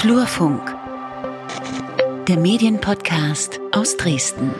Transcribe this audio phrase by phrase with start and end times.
[0.00, 0.62] Flurfunk,
[2.26, 4.50] der Medienpodcast aus Dresden.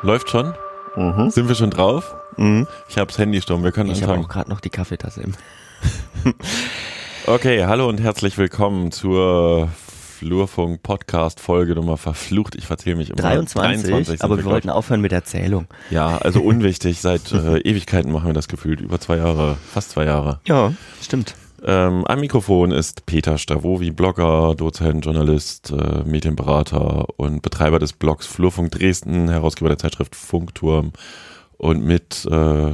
[0.00, 0.54] Läuft schon?
[0.96, 1.28] Mhm.
[1.28, 2.14] Sind wir schon drauf?
[2.38, 2.66] Mhm.
[2.88, 4.24] Ich habe das Handy stumm, wir können Ich habe anfangen.
[4.24, 5.34] auch gerade noch die Kaffeetasse im.
[7.26, 9.68] Okay, hallo und herzlich willkommen zur
[10.16, 12.54] Flurfunk Podcast Folge Nummer verflucht.
[12.54, 13.20] Ich verzähle mich immer.
[13.20, 15.66] 23, sind aber wir glaub wollten aufhören mit der Zählung.
[15.90, 15.96] ich.
[15.96, 17.02] Ja, also unwichtig.
[17.02, 18.80] Seit äh, Ewigkeiten machen wir das gefühlt.
[18.80, 20.40] Über zwei Jahre, fast zwei Jahre.
[20.46, 20.72] Ja,
[21.02, 21.34] stimmt.
[21.62, 28.26] Ähm, am Mikrofon ist Peter Stavovi, Blogger, Dozent, Journalist, äh, Medienberater und Betreiber des Blogs
[28.26, 30.92] Flurfunk Dresden, Herausgeber der Zeitschrift Funkturm
[31.58, 32.72] und mit äh,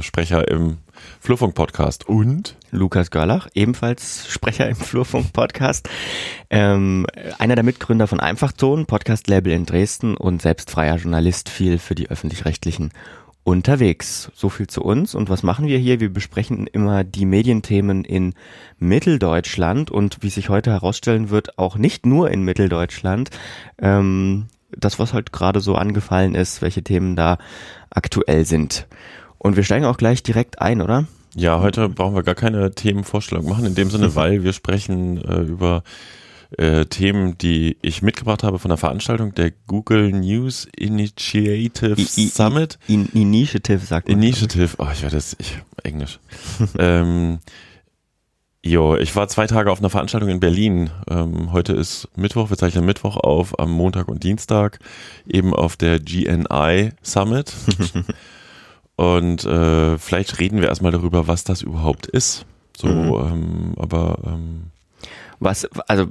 [0.51, 0.77] im
[1.19, 2.07] Flurfunk Podcast.
[2.07, 2.55] Und?
[2.71, 5.89] Lukas Görlach, ebenfalls Sprecher im Flurfunk-Podcast,
[6.49, 7.05] ähm,
[7.37, 12.09] einer der Mitgründer von Einfachton, Podcast-Label in Dresden und selbst freier Journalist, viel für die
[12.09, 12.91] Öffentlich-Rechtlichen
[13.47, 14.29] unterwegs.
[14.35, 15.15] So viel zu uns.
[15.15, 16.01] Und was machen wir hier?
[16.01, 18.33] Wir besprechen immer die Medienthemen in
[18.77, 23.29] Mitteldeutschland und wie sich heute herausstellen wird, auch nicht nur in Mitteldeutschland.
[23.81, 27.37] Ähm, das, was halt gerade so angefallen ist, welche Themen da
[27.89, 28.85] aktuell sind.
[29.37, 31.05] Und wir steigen auch gleich direkt ein, oder?
[31.33, 35.39] Ja, heute brauchen wir gar keine Themenvorstellung machen, in dem Sinne, weil wir sprechen äh,
[35.39, 35.83] über
[36.57, 42.27] äh, Themen, die ich mitgebracht habe von der Veranstaltung der Google News Initiative I- I-
[42.27, 42.79] Summit.
[42.87, 44.17] In Initiative sagt man.
[44.21, 46.19] Initiative, oh, ich werde das, ich, Englisch.
[46.79, 47.39] ähm,
[48.63, 50.89] jo, ich war zwei Tage auf einer Veranstaltung in Berlin.
[51.09, 54.79] Ähm, heute ist Mittwoch, wir zeichnen Mittwoch auf, am Montag und Dienstag,
[55.27, 57.53] eben auf der GNI Summit.
[58.95, 62.45] und äh, vielleicht reden wir erstmal darüber, was das überhaupt ist.
[62.77, 63.13] So, Mhm.
[63.31, 64.63] ähm, aber ähm,
[65.39, 66.07] Was, also,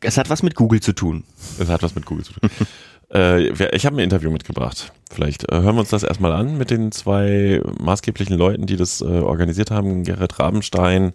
[0.00, 1.24] es hat was mit Google zu tun.
[1.58, 2.50] es hat was mit Google zu tun.
[3.14, 4.92] äh, ich habe ein Interview mitgebracht.
[5.10, 9.00] Vielleicht äh, hören wir uns das erstmal an mit den zwei maßgeblichen Leuten, die das
[9.00, 11.12] äh, organisiert haben, Gerrit Rabenstein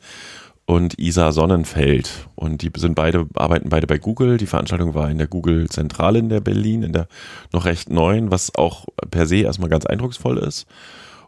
[0.65, 2.27] und Isa Sonnenfeld.
[2.35, 4.37] Und die sind beide, arbeiten beide bei Google.
[4.37, 7.07] Die Veranstaltung war in der Google-Zentrale in der Berlin, in der
[7.53, 10.67] noch recht neuen, was auch per se erstmal ganz eindrucksvoll ist.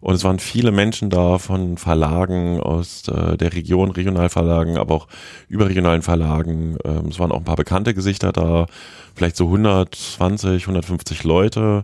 [0.01, 5.07] Und es waren viele Menschen da von Verlagen aus äh, der Region, Regionalverlagen, aber auch
[5.47, 6.77] überregionalen Verlagen.
[6.85, 8.67] Ähm, es waren auch ein paar bekannte Gesichter da,
[9.15, 11.83] vielleicht so 120, 150 Leute.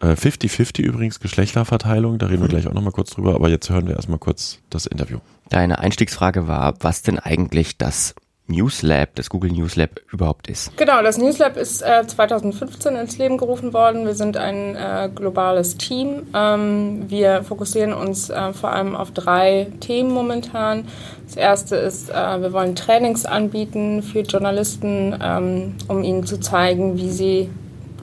[0.00, 3.86] Äh, 50-50 übrigens Geschlechterverteilung, da reden wir gleich auch nochmal kurz drüber, aber jetzt hören
[3.86, 5.18] wir erstmal kurz das Interview.
[5.48, 8.14] Deine Einstiegsfrage war, was denn eigentlich das
[8.48, 10.76] News Lab, das Google News Lab überhaupt ist.
[10.76, 14.06] Genau, das Newslab ist äh, 2015 ins Leben gerufen worden.
[14.06, 16.28] Wir sind ein äh, globales Team.
[16.32, 20.86] Ähm, wir fokussieren uns äh, vor allem auf drei Themen momentan.
[21.26, 26.96] Das erste ist, äh, wir wollen Trainings anbieten für Journalisten, ähm, um ihnen zu zeigen,
[26.96, 27.50] wie sie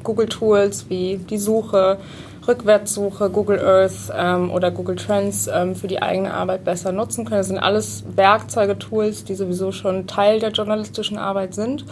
[0.03, 1.97] Google-Tools wie die Suche,
[2.47, 7.39] Rückwärtssuche, Google Earth ähm, oder Google Trends ähm, für die eigene Arbeit besser nutzen können.
[7.39, 11.85] Das sind alles Werkzeuge, Tools, die sowieso schon Teil der journalistischen Arbeit sind.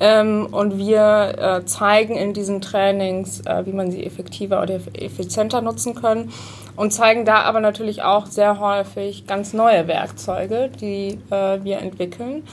[0.00, 5.60] Ähm, und wir äh, zeigen in diesen Trainings, äh, wie man sie effektiver oder effizienter
[5.60, 6.30] nutzen kann
[6.76, 12.44] und zeigen da aber natürlich auch sehr häufig ganz neue Werkzeuge, die äh, wir entwickeln.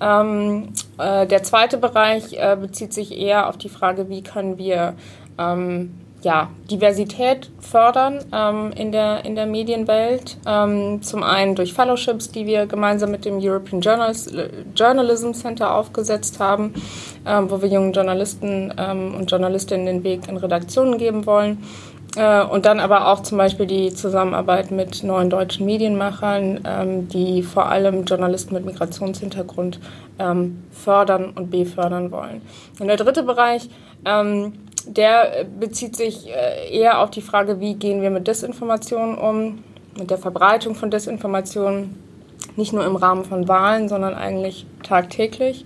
[0.00, 4.94] Ähm, äh, der zweite Bereich äh, bezieht sich eher auf die Frage, wie können wir
[5.38, 10.38] ähm, ja, Diversität fördern ähm, in, der, in der Medienwelt.
[10.46, 14.32] Ähm, zum einen durch Fellowships, die wir gemeinsam mit dem European Journals
[14.74, 16.74] Journalism Center aufgesetzt haben,
[17.26, 21.62] ähm, wo wir jungen Journalisten ähm, und Journalistinnen den Weg in Redaktionen geben wollen.
[22.16, 27.42] Äh, und dann aber auch zum Beispiel die Zusammenarbeit mit neuen deutschen Medienmachern, ähm, die
[27.42, 29.80] vor allem Journalisten mit Migrationshintergrund
[30.18, 32.40] ähm, fördern und befördern wollen.
[32.78, 33.68] Und der dritte Bereich,
[34.04, 34.52] ähm,
[34.86, 39.64] der bezieht sich äh, eher auf die Frage, wie gehen wir mit Desinformation um,
[39.98, 41.94] mit der Verbreitung von Desinformation,
[42.56, 45.64] nicht nur im Rahmen von Wahlen, sondern eigentlich tagtäglich.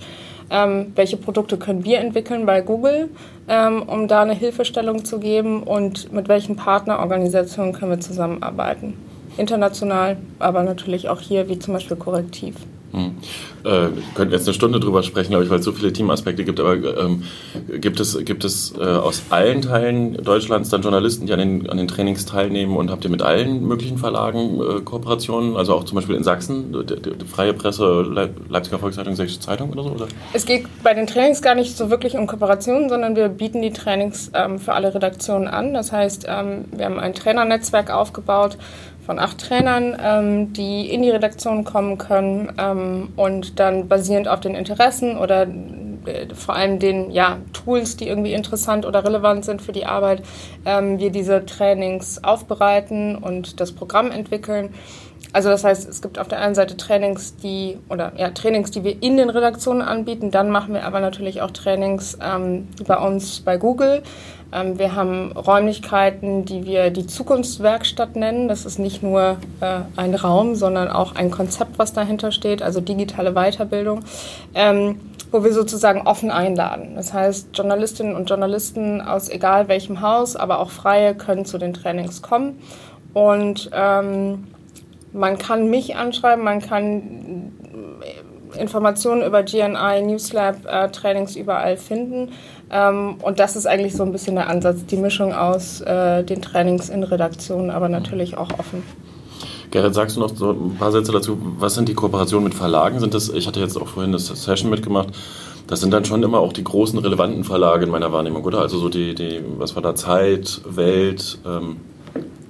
[0.50, 3.10] Ähm, welche Produkte können wir entwickeln bei Google,
[3.48, 8.94] ähm, um da eine Hilfestellung zu geben und mit welchen Partnerorganisationen können wir zusammenarbeiten.
[9.36, 12.56] International, aber natürlich auch hier, wie zum Beispiel Korrektiv.
[13.64, 16.60] Äh, könnten jetzt eine Stunde drüber sprechen, glaube ich, weil es so viele Teamaspekte gibt.
[16.60, 17.24] Aber ähm,
[17.80, 21.76] gibt es, gibt es äh, aus allen Teilen Deutschlands dann Journalisten, die an den, an
[21.76, 25.56] den Trainings teilnehmen und habt ihr mit allen möglichen Verlagen äh, Kooperationen?
[25.56, 29.40] Also auch zum Beispiel in Sachsen, die, die, die Freie Presse, Leip Leipziger Volkszeitung, Sächsische
[29.40, 29.90] Zeitung oder so?
[29.90, 30.06] Oder?
[30.32, 33.72] Es geht bei den Trainings gar nicht so wirklich um Kooperationen, sondern wir bieten die
[33.72, 35.74] Trainings ähm, für alle Redaktionen an.
[35.74, 38.56] Das heißt, ähm, wir haben ein Trainernetzwerk aufgebaut
[39.08, 43.08] von acht Trainern, ähm, die in die Redaktion kommen können ähm,
[43.54, 45.46] dann basierend auf den Interessen oder
[46.08, 50.22] äh, vor allem den ja, Tools, die irgendwie interessant oder relevant sind für die Arbeit,
[50.64, 54.70] ähm, wir diese Trainings aufbereiten und das Programm entwickeln.
[55.32, 58.84] also das heißt, es gibt auf der einen Seite Trainings, die oder ja Trainings, die
[58.84, 60.30] wir in den Redaktionen anbieten.
[60.30, 64.02] Dann machen wir aber natürlich auch Trainings ähm, bei uns bei Google.
[64.52, 68.48] Ähm, wir haben Räumlichkeiten, die wir die Zukunftswerkstatt nennen.
[68.48, 72.80] Das ist nicht nur äh, ein Raum, sondern auch ein Konzept, was dahinter steht, also
[72.80, 74.04] digitale Weiterbildung.
[74.54, 75.00] Ähm,
[75.30, 76.94] wo wir sozusagen offen einladen.
[76.94, 81.74] Das heißt, Journalistinnen und Journalisten aus egal welchem Haus, aber auch Freie können zu den
[81.74, 82.58] Trainings kommen.
[83.12, 84.46] Und ähm,
[85.12, 87.52] man kann mich anschreiben, man kann
[88.00, 92.32] äh, Informationen über GNI, Newslab, äh, Trainings überall finden.
[92.70, 96.42] Ähm, und das ist eigentlich so ein bisschen der Ansatz, die Mischung aus äh, den
[96.42, 98.82] Trainings in Redaktionen, aber natürlich auch offen.
[99.70, 101.38] Gerrit, sagst du noch so ein paar Sätze dazu?
[101.58, 103.00] Was sind die Kooperationen mit Verlagen?
[103.00, 105.08] Sind das, ich hatte jetzt auch vorhin das Session mitgemacht,
[105.66, 108.60] das sind dann schon immer auch die großen relevanten Verlage in meiner Wahrnehmung, oder?
[108.60, 111.76] Also so die, die was war da, Zeit, Welt, ähm,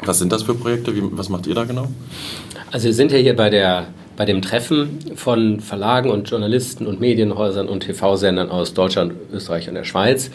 [0.04, 0.94] was sind das für Projekte?
[0.94, 1.88] Wie, was macht ihr da genau?
[2.70, 3.88] Also wir sind ja hier bei, der,
[4.18, 9.76] bei dem Treffen von Verlagen und Journalisten und Medienhäusern und TV-Sendern aus Deutschland, Österreich und
[9.76, 10.32] der Schweiz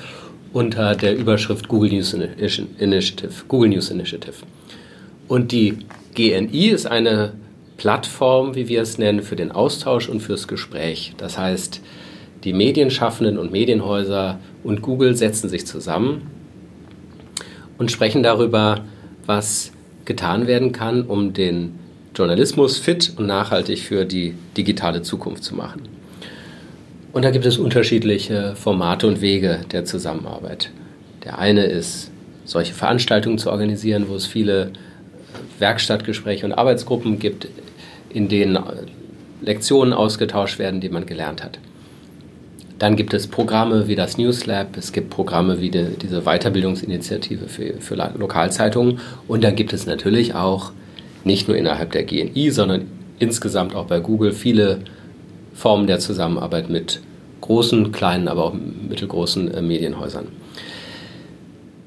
[0.54, 3.34] unter der Überschrift Google News Initiative.
[3.50, 4.36] Google News Initiative.
[5.28, 5.80] Und die
[6.16, 7.34] GNI ist eine
[7.76, 11.14] Plattform, wie wir es nennen, für den Austausch und fürs Gespräch.
[11.18, 11.82] Das heißt,
[12.46, 16.32] die Medienschaffenden und Medienhäuser und Google setzen sich zusammen
[17.78, 18.86] und sprechen darüber,
[19.26, 19.74] was
[20.06, 21.83] getan werden kann, um den
[22.16, 25.82] Journalismus fit und nachhaltig für die digitale Zukunft zu machen.
[27.12, 30.72] Und da gibt es unterschiedliche Formate und Wege der Zusammenarbeit.
[31.24, 32.12] Der eine ist,
[32.46, 34.72] solche Veranstaltungen zu organisieren, wo es viele
[35.60, 37.48] Werkstattgespräche und Arbeitsgruppen gibt,
[38.10, 38.58] in denen
[39.42, 41.60] Lektionen ausgetauscht werden, die man gelernt hat.
[42.80, 47.76] Dann gibt es Programme wie das Newslab, es gibt Programme wie die, diese Weiterbildungsinitiative für,
[47.80, 50.72] für Lokalzeitungen und dann gibt es natürlich auch
[51.24, 52.88] nicht nur innerhalb der GNI, sondern
[53.20, 54.80] insgesamt auch bei Google viele
[55.54, 57.00] Formen der Zusammenarbeit mit
[57.42, 60.28] großen, kleinen, aber auch mittelgroßen äh, Medienhäusern.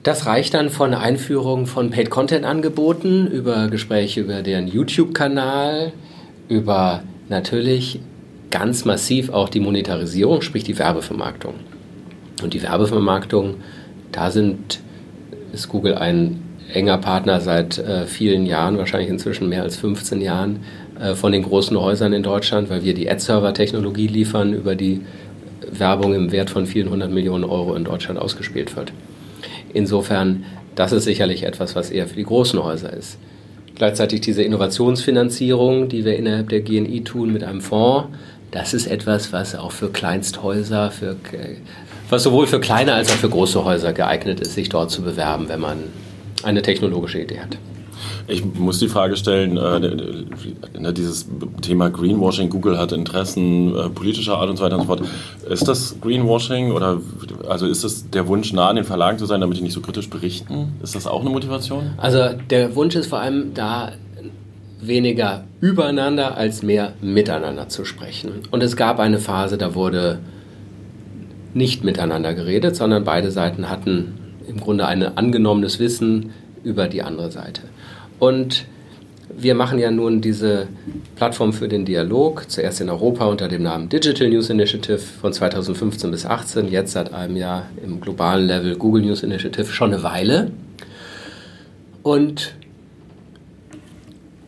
[0.03, 5.93] Das reicht dann von Einführung von Paid-Content-Angeboten über Gespräche über deren YouTube-Kanal,
[6.49, 7.99] über natürlich
[8.50, 11.55] ganz massiv auch die Monetarisierung, sprich die Werbevermarktung.
[12.43, 13.56] Und die Werbevermarktung,
[14.12, 14.79] da sind,
[15.53, 16.41] ist Google ein
[16.73, 20.61] enger Partner seit äh, vielen Jahren, wahrscheinlich inzwischen mehr als 15 Jahren,
[21.01, 25.03] äh, von den großen Häusern in Deutschland, weil wir die Ad-Server-Technologie liefern, über die
[25.71, 28.93] Werbung im Wert von vielen hundert Millionen Euro in Deutschland ausgespielt wird.
[29.73, 33.19] Insofern, das ist sicherlich etwas, was eher für die großen Häuser ist.
[33.75, 38.09] Gleichzeitig diese Innovationsfinanzierung, die wir innerhalb der GNI tun mit einem Fonds,
[38.51, 41.17] das ist etwas, was auch für Kleinsthäuser, für,
[42.09, 45.49] was sowohl für kleine als auch für große Häuser geeignet ist, sich dort zu bewerben,
[45.49, 45.79] wenn man
[46.43, 47.59] eine technologische Idee hat.
[48.29, 51.27] Ich muss die Frage stellen, äh, ne, dieses
[51.62, 55.03] Thema Greenwashing, Google hat Interessen äh, politischer Art und so weiter und so fort.
[55.49, 57.00] Ist das Greenwashing oder
[57.49, 59.81] also ist das der Wunsch, nah an den Verlagen zu sein, damit die nicht so
[59.81, 60.75] kritisch berichten?
[60.83, 61.93] Ist das auch eine Motivation?
[61.99, 63.93] Also der Wunsch ist vor allem da,
[64.81, 68.43] weniger übereinander als mehr miteinander zu sprechen.
[68.50, 70.19] Und es gab eine Phase, da wurde
[71.55, 74.15] nicht miteinander geredet, sondern beide Seiten hatten
[74.48, 76.32] im Grunde ein angenommenes Wissen
[76.64, 77.62] über die andere Seite.
[78.19, 78.67] Und
[79.38, 80.69] wir machen ja nun diese
[81.17, 86.10] Plattform für den Dialog, zuerst in Europa unter dem Namen Digital News Initiative von 2015
[86.10, 90.53] bis 2018, jetzt seit einem Jahr im globalen Level Google News Initiative, schon eine Weile.
[92.03, 92.55] Und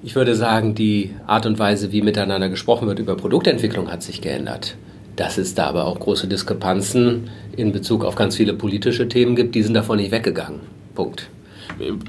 [0.02, 4.21] ich würde sagen, die Art und Weise, wie miteinander gesprochen wird über Produktentwicklung, hat sich
[4.21, 4.76] geändert.
[5.19, 9.57] Dass es da aber auch große Diskrepanzen in Bezug auf ganz viele politische Themen gibt,
[9.57, 10.61] die sind davon nicht weggegangen.
[10.95, 11.29] Punkt.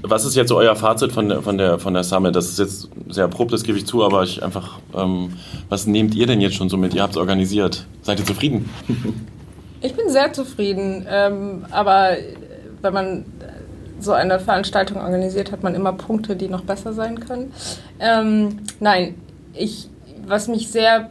[0.04, 2.36] Was ist jetzt so euer Fazit von der, von der, von der Summit?
[2.36, 5.34] Das ist jetzt sehr abrupt, das gebe ich zu, aber ich einfach, ähm,
[5.70, 6.94] was nehmt ihr denn jetzt schon so mit?
[6.94, 7.88] Ihr habt es organisiert.
[8.04, 8.70] Seid ihr zufrieden?
[9.82, 12.18] Ich bin sehr zufrieden, ähm, aber
[12.82, 13.25] wenn man
[14.01, 17.54] so eine Veranstaltung organisiert, hat man immer Punkte, die noch besser sein können.
[17.98, 19.16] Ähm, nein,
[19.54, 19.88] ich,
[20.28, 21.10] was mich sehr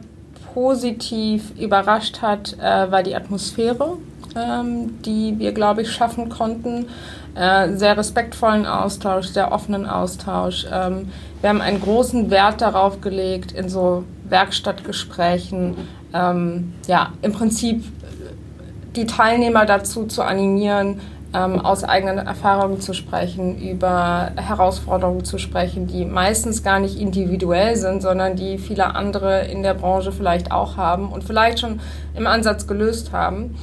[0.53, 3.97] positiv überrascht hat, äh, war die Atmosphäre,
[4.35, 6.87] ähm, die wir, glaube ich, schaffen konnten.
[7.35, 10.65] Äh, sehr respektvollen Austausch, sehr offenen Austausch.
[10.71, 11.09] Ähm,
[11.41, 15.75] wir haben einen großen Wert darauf gelegt, in so Werkstattgesprächen,
[16.13, 17.83] ähm, ja, im Prinzip
[18.95, 20.99] die Teilnehmer dazu zu animieren,
[21.33, 27.75] ähm, aus eigenen Erfahrungen zu sprechen, über Herausforderungen zu sprechen, die meistens gar nicht individuell
[27.75, 31.79] sind, sondern die viele andere in der Branche vielleicht auch haben und vielleicht schon
[32.15, 33.55] im Ansatz gelöst haben.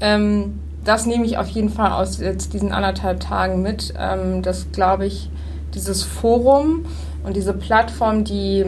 [0.00, 3.94] Ähm, das nehme ich auf jeden Fall aus jetzt diesen anderthalb Tagen mit.
[3.98, 5.30] Ähm, das glaube ich,
[5.74, 6.84] dieses Forum
[7.24, 8.64] und diese Plattform, die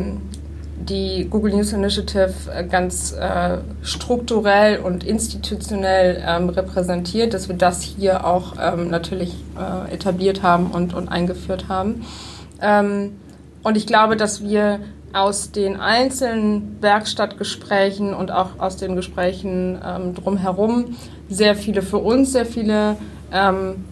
[0.79, 7.83] die Google News Initiative äh, ganz äh, strukturell und institutionell ähm, repräsentiert, dass wir das
[7.83, 12.05] hier auch ähm, natürlich äh, etabliert haben und, und eingeführt haben.
[12.61, 13.17] Ähm,
[13.63, 14.81] und ich glaube, dass wir
[15.13, 20.97] aus den einzelnen Werkstattgesprächen und auch aus den Gesprächen ähm, drumherum
[21.29, 22.97] sehr viele für uns, sehr viele
[23.33, 23.85] ähm,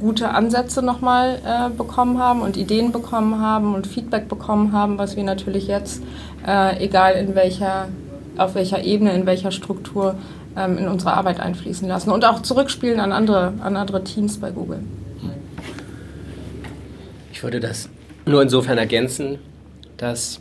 [0.00, 5.16] gute Ansätze nochmal äh, bekommen haben und Ideen bekommen haben und Feedback bekommen haben, was
[5.16, 6.02] wir natürlich jetzt,
[6.46, 7.88] äh, egal in welcher,
[8.36, 10.16] auf welcher Ebene, in welcher Struktur,
[10.56, 14.50] ähm, in unsere Arbeit einfließen lassen und auch zurückspielen an andere, an andere Teams bei
[14.50, 14.80] Google.
[17.32, 17.88] Ich würde das
[18.24, 19.38] nur insofern ergänzen,
[19.98, 20.40] dass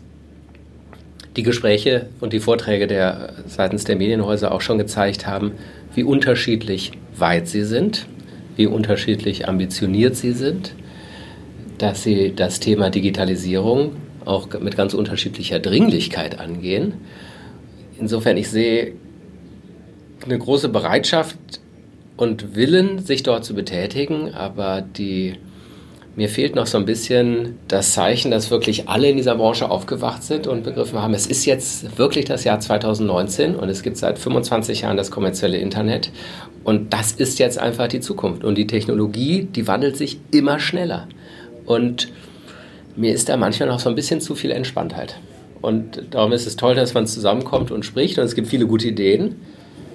[1.35, 5.51] die Gespräche und die Vorträge der seitens der Medienhäuser auch schon gezeigt haben,
[5.93, 8.07] wie unterschiedlich weit sie sind
[8.55, 10.73] wie unterschiedlich ambitioniert sie sind,
[11.77, 13.91] dass sie das Thema Digitalisierung
[14.23, 16.93] auch mit ganz unterschiedlicher Dringlichkeit angehen.
[17.99, 18.93] Insofern, ich sehe
[20.23, 21.37] eine große Bereitschaft
[22.17, 25.35] und Willen, sich dort zu betätigen, aber die
[26.15, 30.23] mir fehlt noch so ein bisschen das Zeichen, dass wirklich alle in dieser Branche aufgewacht
[30.23, 34.17] sind und begriffen haben, es ist jetzt wirklich das Jahr 2019 und es gibt seit
[34.17, 36.11] 25 Jahren das kommerzielle Internet
[36.65, 38.43] und das ist jetzt einfach die Zukunft.
[38.43, 41.07] Und die Technologie, die wandelt sich immer schneller.
[41.65, 42.11] Und
[42.95, 45.19] mir ist da manchmal noch so ein bisschen zu viel Entspanntheit.
[45.61, 48.87] Und darum ist es toll, dass man zusammenkommt und spricht und es gibt viele gute
[48.87, 49.35] Ideen.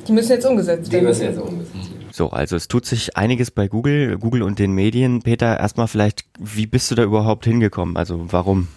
[0.07, 1.03] Die müssen jetzt umgesetzt werden.
[1.03, 2.07] Die müssen jetzt umgesetzt werden.
[2.13, 5.23] So, also es tut sich einiges bei Google, Google und den Medien.
[5.23, 7.97] Peter, erstmal vielleicht, wie bist du da überhaupt hingekommen?
[7.97, 8.69] Also warum?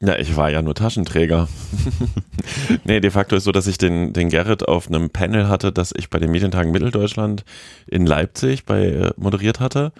[0.00, 1.48] Ja, ich war ja nur Taschenträger.
[2.84, 5.92] nee, de facto ist so, dass ich den, den Gerrit auf einem Panel hatte, das
[5.96, 7.44] ich bei den Medientagen Mitteldeutschland
[7.86, 9.92] in Leipzig bei äh, moderiert hatte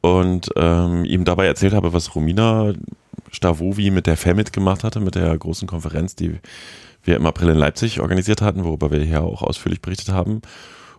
[0.00, 2.72] und ähm, ihm dabei erzählt habe, was Romina
[3.30, 6.38] Stavovi mit der FEMIT gemacht hatte, mit der großen Konferenz, die
[7.02, 10.40] wir im April in Leipzig organisiert hatten, worüber wir hier auch ausführlich berichtet haben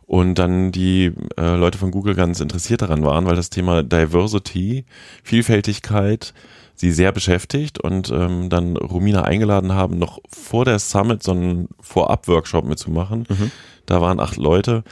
[0.08, 4.86] und dann die äh, Leute von Google ganz interessiert daran waren, weil das Thema Diversity,
[5.24, 6.34] Vielfältigkeit
[6.77, 11.67] sie sehr beschäftigt und ähm, dann Romina eingeladen haben, noch vor der Summit so einen
[11.81, 13.25] Vorab-Workshop mitzumachen.
[13.27, 13.51] Mhm.
[13.88, 14.84] Da waren acht Leute,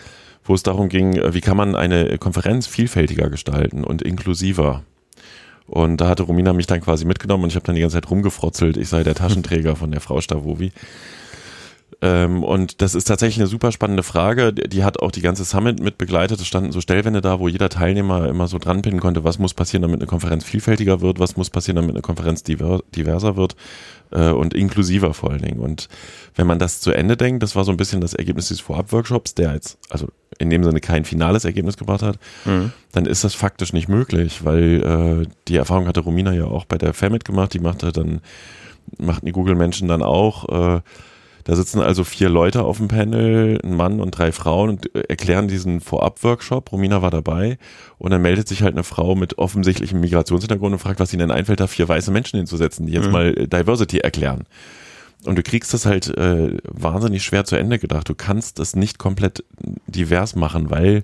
[0.44, 4.84] wo es darum ging, äh, wie kann man eine Konferenz vielfältiger gestalten und inklusiver.
[5.68, 8.10] Und da hatte Romina mich dann quasi mitgenommen und ich habe dann die ganze Zeit
[8.10, 10.72] rumgefrotzelt, ich sei der Taschenträger von der Frau Stavovi.
[12.02, 14.54] Ähm, und das ist tatsächlich eine super spannende Frage.
[14.54, 16.40] Die hat auch die ganze Summit mit begleitet.
[16.40, 19.82] Es standen so Stellwände da, wo jeder Teilnehmer immer so dranpinnen konnte, was muss passieren,
[19.82, 23.56] damit eine Konferenz vielfältiger wird, was muss passieren, damit eine Konferenz diverser wird
[24.12, 25.60] äh, und inklusiver vor allen Dingen.
[25.60, 25.88] Und
[26.36, 29.36] wenn man das zu Ende denkt, das war so ein bisschen das Ergebnis dieses Vorab-Workshops,
[29.36, 32.72] der jetzt, also in dem Sinne kein finales Ergebnis gebracht hat, mhm.
[32.92, 36.78] dann ist das faktisch nicht möglich, weil äh, die Erfahrung hatte Romina ja auch bei
[36.78, 38.22] der Famit gemacht, die machte dann,
[38.98, 40.82] machten die Google-Menschen dann auch, äh,
[41.46, 45.02] da sitzen also vier Leute auf dem Panel, ein Mann und drei Frauen und äh,
[45.08, 46.72] erklären diesen Vorab-Workshop.
[46.72, 47.60] Romina war dabei
[48.00, 51.32] und dann meldet sich halt eine Frau mit offensichtlichem Migrationshintergrund und fragt, was ihnen denn
[51.32, 53.12] einfällt, da vier weiße Menschen hinzusetzen, die jetzt mhm.
[53.12, 54.46] mal äh, Diversity erklären.
[55.24, 58.10] Und du kriegst das halt äh, wahnsinnig schwer zu Ende gedacht.
[58.10, 59.44] Du kannst das nicht komplett
[59.88, 61.04] divers machen, weil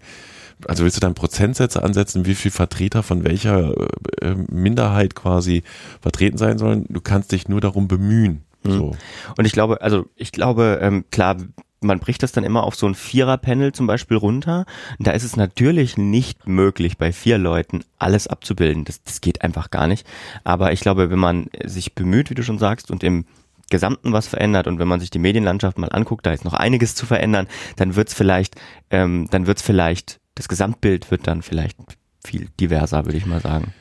[0.67, 3.73] also willst du dann Prozentsätze ansetzen, wie viel Vertreter von welcher
[4.21, 5.63] äh, Minderheit quasi
[6.01, 6.85] vertreten sein sollen?
[6.89, 8.43] Du kannst dich nur darum bemühen.
[8.63, 8.71] Mhm.
[8.71, 8.95] So.
[9.37, 11.37] Und ich glaube, also ich glaube, ähm, klar,
[11.81, 14.65] man bricht das dann immer auf so ein Vierer-Panel zum Beispiel runter.
[14.99, 18.85] Und da ist es natürlich nicht möglich, bei vier Leuten alles abzubilden.
[18.85, 20.05] Das, das geht einfach gar nicht.
[20.43, 23.25] Aber ich glaube, wenn man sich bemüht, wie du schon sagst, und im
[23.71, 26.93] Gesamten was verändert und wenn man sich die Medienlandschaft mal anguckt, da ist noch einiges
[26.93, 28.55] zu verändern, dann wird's vielleicht,
[28.91, 31.77] ähm, dann wird's vielleicht, das Gesamtbild wird dann vielleicht
[32.23, 33.73] viel diverser, würde ich mal sagen.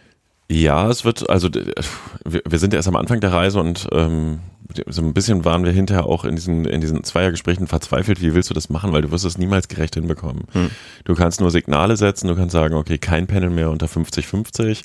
[0.48, 4.40] Ja, es wird, also wir, wir sind erst am Anfang der Reise und ähm,
[4.86, 8.50] so ein bisschen waren wir hinterher auch in diesen, in diesen Zweiergesprächen verzweifelt, wie willst
[8.50, 10.44] du das machen, weil du wirst es niemals gerecht hinbekommen.
[10.52, 10.70] Hm.
[11.04, 14.82] Du kannst nur Signale setzen, du kannst sagen, okay, kein Panel mehr unter 50-50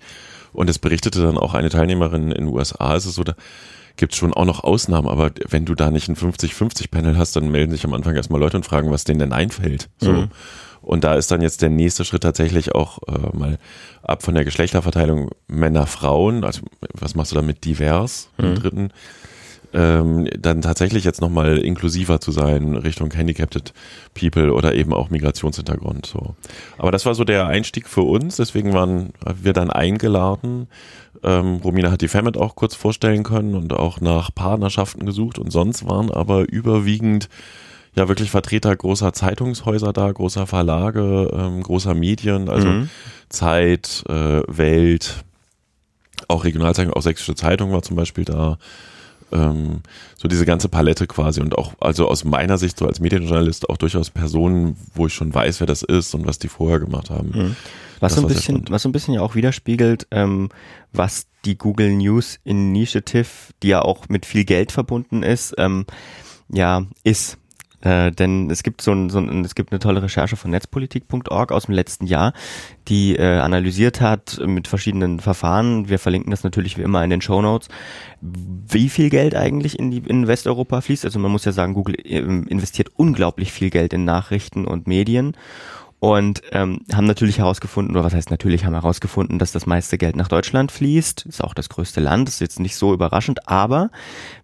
[0.54, 3.36] und es berichtete dann auch eine Teilnehmerin in den USA, ist es so, da
[3.98, 7.36] gibt es schon auch noch Ausnahmen, aber wenn du da nicht ein 50-50 Panel hast,
[7.36, 9.90] dann melden sich am Anfang erstmal Leute und fragen, was denen denn einfällt.
[10.00, 10.12] So.
[10.12, 10.28] Mhm.
[10.82, 13.58] Und da ist dann jetzt der nächste Schritt tatsächlich auch äh, mal
[14.04, 16.62] ab von der Geschlechterverteilung Männer, Frauen, also
[16.94, 18.46] was machst du damit divers mhm.
[18.46, 18.90] im dritten,
[19.74, 23.74] ähm, dann tatsächlich jetzt nochmal inklusiver zu sein Richtung Handicapped
[24.14, 26.06] People oder eben auch Migrationshintergrund.
[26.06, 26.36] So.
[26.78, 30.68] Aber das war so der Einstieg für uns, deswegen waren wir dann eingeladen.
[31.24, 35.52] Ähm, Romina hat die Famit auch kurz vorstellen können und auch nach Partnerschaften gesucht und
[35.52, 37.30] sonst waren aber überwiegend
[37.96, 42.90] ja wirklich Vertreter großer Zeitungshäuser da, großer Verlage, ähm, großer Medien, also mhm.
[43.30, 45.24] Zeit, äh, Welt,
[46.28, 48.58] auch Regionalzeitung, auch Sächsische Zeitung war zum Beispiel da.
[49.32, 49.82] Ähm,
[50.18, 53.78] so diese ganze Palette quasi und auch, also aus meiner Sicht so als Medienjournalist auch
[53.78, 57.32] durchaus Personen, wo ich schon weiß, wer das ist und was die vorher gemacht haben.
[57.34, 57.56] Mhm.
[58.00, 60.50] Was so ein bisschen, was so ein bisschen ja auch widerspiegelt, ähm,
[60.92, 63.28] was die Google News Initiative,
[63.64, 65.86] die ja auch mit viel Geld verbunden ist, ähm,
[66.50, 67.38] ja, ist.
[67.86, 71.52] Äh, denn es gibt so ein, so ein, es gibt eine tolle Recherche von netzpolitik.org
[71.52, 72.34] aus dem letzten Jahr,
[72.88, 75.88] die äh, analysiert hat mit verschiedenen Verfahren.
[75.88, 77.70] Wir verlinken das natürlich wie immer in den Show Notes,
[78.22, 81.06] wie viel Geld eigentlich in die in Westeuropa fließt.
[81.06, 85.38] Also man muss ja sagen, Google ähm, investiert unglaublich viel Geld in Nachrichten und Medien
[86.06, 90.16] und ähm, haben natürlich herausgefunden, oder was heißt natürlich, haben herausgefunden, dass das meiste Geld
[90.16, 91.26] nach Deutschland fließt.
[91.26, 93.90] Ist auch das größte Land, ist jetzt nicht so überraschend, aber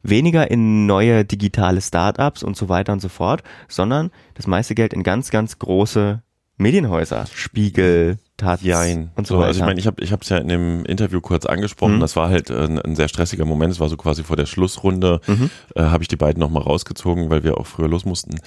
[0.01, 4.91] weniger in neue digitale Startups und so weiter und so fort, sondern das meiste Geld
[4.91, 6.24] in ganz, ganz große
[6.58, 9.12] Medienhäuser, Spiegel, Taz Jein.
[9.15, 9.48] und so, so weiter.
[9.50, 11.98] Also ich meine, ich habe ich es ja in dem Interview kurz angesprochen.
[11.98, 12.00] Mhm.
[12.00, 13.72] Das war halt ein, ein, sehr stressiger Moment.
[13.72, 15.51] Es war so quasi vor der Schlussrunde, mhm.
[15.75, 18.39] äh, habe ich die beiden nochmal rausgezogen, weil wir auch früher los mussten.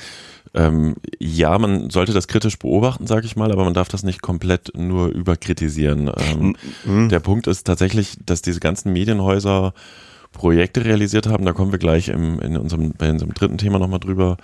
[0.54, 4.22] Ähm, ja, man sollte das kritisch beobachten, sage ich mal, aber man darf das nicht
[4.22, 6.10] komplett nur überkritisieren.
[6.16, 7.08] Ähm, mhm.
[7.08, 9.74] Der Punkt ist tatsächlich, dass diese ganzen Medienhäuser
[10.32, 11.44] Projekte realisiert haben.
[11.44, 14.36] Da kommen wir gleich im, in unserem, bei unserem dritten Thema nochmal drüber.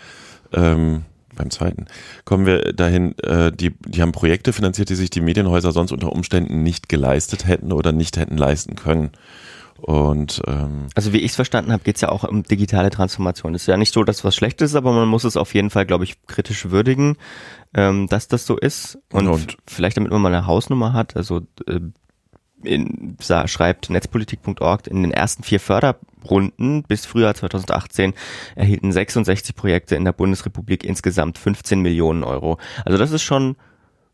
[0.53, 1.05] Ähm,
[1.37, 1.87] beim zweiten,
[2.25, 6.13] kommen wir dahin, äh, die, die haben Projekte finanziert, die sich die Medienhäuser sonst unter
[6.13, 9.11] Umständen nicht geleistet hätten oder nicht hätten leisten können.
[9.81, 13.55] Und ähm, also wie ich es verstanden habe, geht es ja auch um digitale Transformation.
[13.55, 15.71] Es ist ja nicht so, dass was schlecht ist, aber man muss es auf jeden
[15.71, 17.17] Fall, glaube ich, kritisch würdigen,
[17.75, 18.99] ähm, dass das so ist.
[19.13, 21.81] Und, und vielleicht damit man mal eine Hausnummer hat, also äh,
[22.63, 28.15] in, schreibt netzpolitik.org, in den ersten vier Förderrunden bis Frühjahr 2018
[28.55, 32.59] erhielten 66 Projekte in der Bundesrepublik insgesamt 15 Millionen Euro.
[32.85, 33.57] Also das ist schon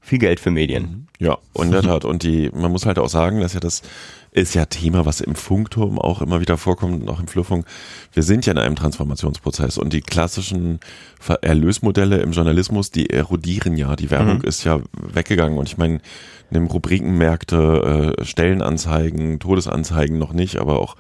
[0.01, 1.09] viel Geld für Medien.
[1.19, 2.05] Ja, in der Tat.
[2.05, 3.83] Und die, man muss halt auch sagen, dass ja das
[4.37, 7.67] ist ja Thema, was im Funkturm auch immer wieder vorkommt und auch im Flurfunk.
[8.13, 10.79] Wir sind ja in einem Transformationsprozess und die klassischen
[11.41, 13.97] Erlösmodelle im Journalismus, die erodieren ja.
[13.97, 14.45] Die Werbung mhm.
[14.45, 16.01] ist ja weggegangen und ich meine,
[16.51, 20.97] nimm Rubrikenmärkte, äh, Stellenanzeigen, Todesanzeigen noch nicht, aber auch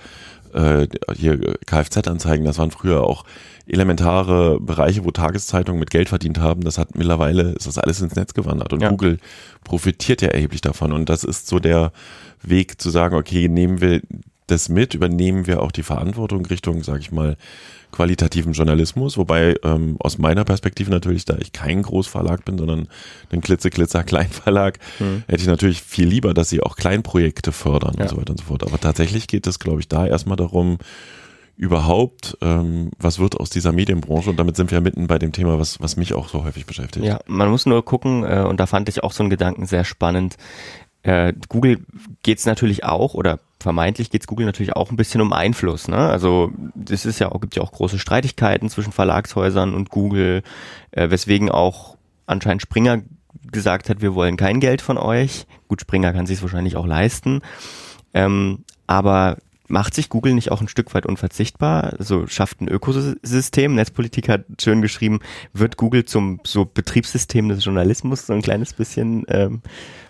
[0.54, 3.24] äh, hier Kfz-Anzeigen, das waren früher auch
[3.66, 6.62] elementare Bereiche, wo Tageszeitungen mit Geld verdient haben.
[6.62, 8.90] Das hat mittlerweile, ist das alles ins Netz gewandert und ja.
[8.90, 9.18] Google
[9.64, 11.92] profitiert ja erheblich davon und das ist so der
[12.42, 14.02] Weg zu sagen, okay, nehmen wir
[14.46, 17.36] das mit, übernehmen wir auch die Verantwortung Richtung, sage ich mal,
[17.96, 22.88] qualitativen Journalismus, wobei ähm, aus meiner Perspektive natürlich, da ich kein Großverlag bin, sondern
[23.30, 25.24] ein klitzeklitzer Kleinverlag, mhm.
[25.26, 28.02] hätte ich natürlich viel lieber, dass sie auch Kleinprojekte fördern ja.
[28.02, 28.64] und so weiter und so fort.
[28.64, 30.78] Aber tatsächlich geht es, glaube ich, da erstmal darum,
[31.56, 34.28] überhaupt, ähm, was wird aus dieser Medienbranche?
[34.28, 37.06] Und damit sind wir mitten bei dem Thema, was, was mich auch so häufig beschäftigt.
[37.06, 39.84] Ja, man muss nur gucken, äh, und da fand ich auch so einen Gedanken sehr
[39.84, 40.36] spannend,
[41.06, 41.78] äh, Google
[42.24, 45.86] geht es natürlich auch oder vermeintlich geht es Google natürlich auch ein bisschen um Einfluss.
[45.86, 45.96] Ne?
[45.96, 46.50] Also
[46.90, 50.42] es ist ja auch, gibt ja auch große Streitigkeiten zwischen Verlagshäusern und Google,
[50.90, 53.02] äh, weswegen auch anscheinend Springer
[53.52, 55.46] gesagt hat, wir wollen kein Geld von euch.
[55.68, 57.40] Gut, Springer kann sich wahrscheinlich auch leisten.
[58.12, 59.36] Ähm, aber
[59.68, 61.94] macht sich Google nicht auch ein Stück weit unverzichtbar?
[61.98, 63.76] Also schafft ein Ökosystem.
[63.76, 65.20] Netzpolitik hat schön geschrieben,
[65.52, 69.24] wird Google zum so Betriebssystem des Journalismus so ein kleines bisschen.
[69.28, 69.62] Ähm,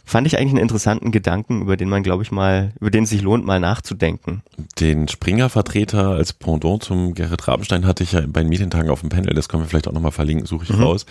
[0.07, 3.11] fand ich eigentlich einen interessanten Gedanken, über den man, glaube ich, mal, über den es
[3.11, 4.42] sich lohnt, mal nachzudenken.
[4.79, 9.09] Den Springer-Vertreter als Pendant zum Gerrit Rabenstein hatte ich ja bei den Medientagen auf dem
[9.09, 10.83] Panel, das können wir vielleicht auch nochmal verlinken, suche ich mhm.
[10.83, 11.07] raus.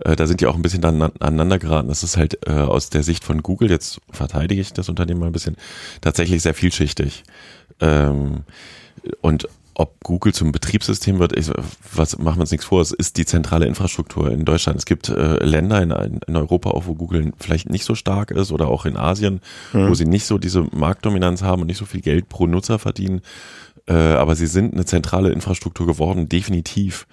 [0.00, 1.88] Äh, da sind die auch ein bisschen dann aneinander geraten.
[1.88, 5.26] Das ist halt äh, aus der Sicht von Google, jetzt verteidige ich das Unternehmen mal
[5.26, 5.56] ein bisschen,
[6.00, 7.22] tatsächlich sehr vielschichtig.
[7.80, 8.40] Ähm,
[9.20, 11.50] und ob Google zum Betriebssystem wird, ich,
[11.94, 14.78] was machen wir uns nichts vor, es ist die zentrale Infrastruktur in Deutschland.
[14.78, 18.52] Es gibt äh, Länder in, in, Europa auch, wo Google vielleicht nicht so stark ist
[18.52, 19.40] oder auch in Asien,
[19.72, 19.88] mhm.
[19.88, 23.22] wo sie nicht so diese Marktdominanz haben und nicht so viel Geld pro Nutzer verdienen.
[23.86, 27.06] Äh, aber sie sind eine zentrale Infrastruktur geworden, definitiv.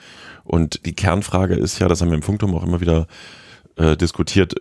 [0.43, 3.07] Und die Kernfrage ist ja, das haben wir im Funkturm auch immer wieder
[3.79, 4.55] äh, diskutiert,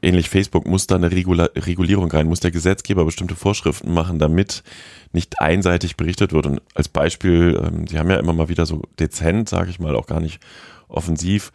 [0.00, 4.62] ähnlich Facebook, muss da eine Regula Regulierung rein, muss der Gesetzgeber bestimmte Vorschriften machen, damit
[5.12, 6.46] nicht einseitig berichtet wird.
[6.46, 9.94] Und als Beispiel, ähm, Sie haben ja immer mal wieder so dezent, sage ich mal,
[9.94, 10.40] auch gar nicht
[10.88, 11.52] offensiv,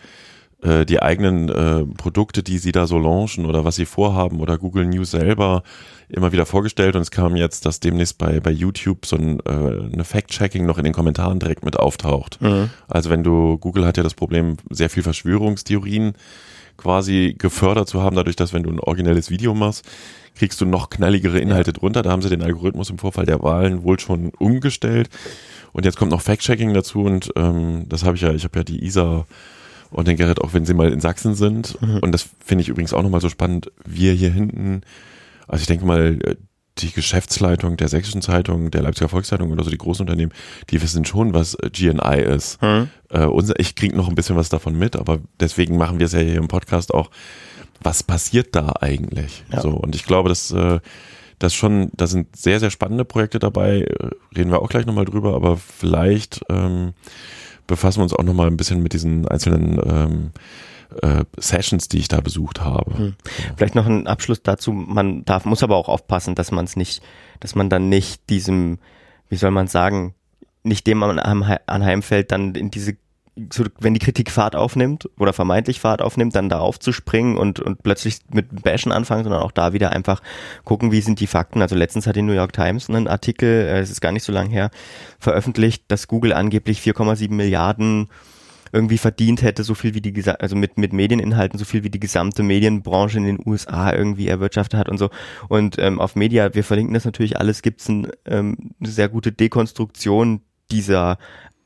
[0.61, 4.59] äh, die eigenen äh, Produkte, die Sie da so launchen oder was Sie vorhaben oder
[4.59, 5.63] Google News selber
[6.09, 9.93] immer wieder vorgestellt und es kam jetzt, dass demnächst bei, bei YouTube so ein äh,
[9.93, 12.41] eine Fact-Checking noch in den Kommentaren direkt mit auftaucht.
[12.41, 12.69] Mhm.
[12.87, 16.13] Also wenn du, Google hat ja das Problem, sehr viel Verschwörungstheorien
[16.79, 19.85] quasi gefördert zu haben, dadurch, dass wenn du ein originelles Video machst,
[20.35, 22.01] kriegst du noch knalligere Inhalte drunter.
[22.01, 25.09] Da haben sie den Algorithmus im Vorfall der Wahlen wohl schon umgestellt.
[25.73, 28.63] Und jetzt kommt noch Fact-Checking dazu und ähm, das habe ich ja, ich habe ja
[28.63, 29.25] die ISA
[29.91, 31.79] und den Gerrit auch, wenn sie mal in Sachsen sind.
[31.81, 31.99] Mhm.
[31.99, 33.71] Und das finde ich übrigens auch nochmal so spannend.
[33.85, 34.81] Wir hier hinten,
[35.47, 36.17] also ich denke mal,
[36.81, 40.33] die Geschäftsleitung der Sächsischen Zeitung, der Leipziger Volkszeitung oder so die großen Unternehmen,
[40.69, 42.61] die wissen schon, was GNI ist.
[42.61, 42.89] Hm.
[43.09, 46.13] Äh, unser, ich kriege noch ein bisschen was davon mit, aber deswegen machen wir es
[46.13, 47.09] ja hier im Podcast auch.
[47.81, 49.43] Was passiert da eigentlich?
[49.51, 49.61] Ja.
[49.61, 50.79] So und ich glaube, dass äh,
[51.39, 53.81] das schon, da sind sehr sehr spannende Projekte dabei.
[53.81, 56.93] Äh, reden wir auch gleich nochmal drüber, aber vielleicht ähm,
[57.67, 60.31] befassen wir uns auch nochmal ein bisschen mit diesen einzelnen ähm,
[61.01, 62.97] äh, Sessions, die ich da besucht habe.
[62.97, 63.15] Hm.
[63.55, 64.71] Vielleicht noch ein Abschluss dazu.
[64.71, 67.01] Man darf, muss aber auch aufpassen, dass man es nicht,
[67.39, 68.79] dass man dann nicht diesem,
[69.29, 70.13] wie soll man sagen,
[70.63, 72.97] nicht dem anheimfällt, dann in diese
[73.53, 77.83] so, wenn die Kritik Fahrt aufnimmt oder vermeintlich Fahrt aufnimmt, dann da aufzuspringen und, und
[77.83, 80.21] plötzlich mit Bashen anfangen, sondern auch da wieder einfach
[80.65, 81.61] gucken, wie sind die Fakten.
[81.61, 84.31] Also letztens hat die New York Times einen Artikel, äh, es ist gar nicht so
[84.31, 84.71] lange her,
[85.19, 88.09] veröffentlicht, dass Google angeblich 4,7 Milliarden
[88.71, 91.99] irgendwie verdient hätte, so viel wie die, also mit, mit Medieninhalten, so viel wie die
[91.99, 95.09] gesamte Medienbranche in den USA irgendwie erwirtschaftet hat und so.
[95.47, 99.09] Und ähm, auf Media, wir verlinken das natürlich alles, gibt es ein, ähm, eine sehr
[99.09, 101.17] gute Dekonstruktion dieser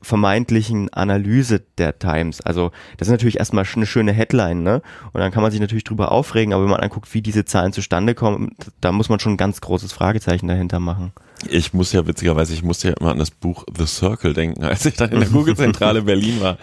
[0.04, 2.40] vermeintlichen Analyse der Times.
[2.40, 4.82] Also das ist natürlich erstmal eine schöne Headline, ne?
[5.12, 7.72] Und dann kann man sich natürlich drüber aufregen, aber wenn man anguckt, wie diese Zahlen
[7.72, 11.12] zustande kommen, da muss man schon ein ganz großes Fragezeichen dahinter machen.
[11.48, 14.84] Ich muss ja witzigerweise, ich musste ja immer an das Buch The Circle denken, als
[14.84, 16.58] ich dann in der Google-Zentrale Berlin war.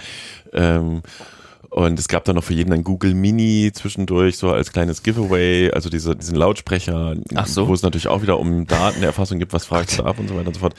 [0.54, 1.02] Ähm,
[1.72, 5.72] und es gab dann noch für jeden ein Google Mini zwischendurch, so als kleines Giveaway,
[5.72, 7.16] also diese, diesen Lautsprecher,
[7.46, 7.70] so.
[7.70, 10.48] wo es natürlich auch wieder um Datenerfassung gibt, was fragst du ab und so weiter
[10.48, 10.76] und so fort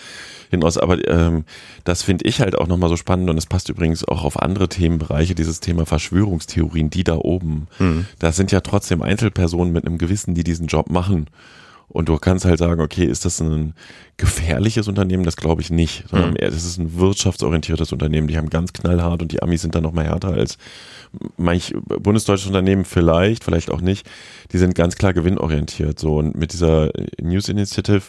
[0.51, 0.77] hinaus.
[0.77, 1.45] Aber ähm,
[1.85, 4.69] das finde ich halt auch nochmal so spannend und es passt übrigens auch auf andere
[4.69, 7.69] Themenbereiche, dieses Thema Verschwörungstheorien, die da oben.
[7.79, 8.07] Mhm.
[8.19, 11.27] Das sind ja trotzdem Einzelpersonen mit einem Gewissen, die diesen Job machen.
[11.93, 13.75] Und du kannst halt sagen, okay, ist das ein
[14.17, 15.25] gefährliches Unternehmen?
[15.25, 16.37] Das glaube ich nicht, sondern mhm.
[16.39, 18.29] es ist ein wirtschaftsorientiertes Unternehmen.
[18.29, 20.57] Die haben ganz knallhart und die Amis sind dann noch mal härter als
[21.37, 24.09] manch bundesdeutsche Unternehmen vielleicht, vielleicht auch nicht.
[24.53, 25.99] Die sind ganz klar gewinnorientiert.
[25.99, 28.03] So und mit dieser News Initiative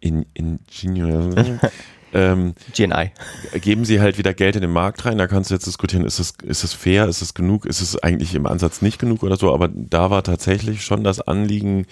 [0.00, 0.58] in, in
[2.12, 3.12] ähm, GNI.
[3.60, 5.18] Geben sie halt wieder Geld in den Markt rein.
[5.18, 8.02] Da kannst du jetzt diskutieren, ist es, ist es fair, ist es genug, ist es
[8.02, 9.54] eigentlich im Ansatz nicht genug oder so.
[9.54, 11.86] Aber da war tatsächlich schon das Anliegen,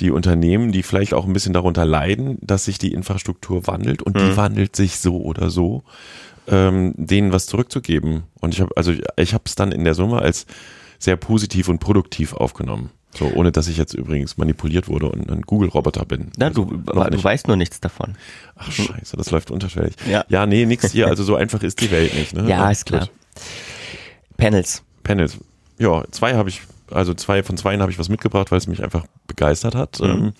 [0.00, 4.16] die Unternehmen, die vielleicht auch ein bisschen darunter leiden, dass sich die Infrastruktur wandelt und
[4.16, 4.20] mhm.
[4.20, 5.84] die wandelt sich so oder so,
[6.48, 8.24] ähm, denen was zurückzugeben.
[8.40, 10.46] Und ich habe also ich habe es dann in der Summe als
[10.98, 12.90] sehr positiv und produktiv aufgenommen.
[13.16, 16.32] So, ohne dass ich jetzt übrigens manipuliert wurde und ein Google-Roboter bin.
[16.36, 18.16] Na, also, du, du weißt nur nichts davon.
[18.56, 19.94] Ach scheiße, das läuft unterschwellig.
[20.10, 21.06] Ja, ja nee, nix hier.
[21.06, 22.34] Also so einfach ist die Welt nicht.
[22.34, 22.44] Ne?
[22.48, 23.02] Ja, ist klar.
[23.02, 23.10] Gut.
[24.36, 24.82] Panels.
[25.04, 25.38] Panels.
[25.78, 28.82] Ja, zwei habe ich also zwei von zweien habe ich was mitgebracht, weil es mich
[28.82, 30.00] einfach begeistert hat.
[30.00, 30.06] Mhm.
[30.06, 30.32] Ähm,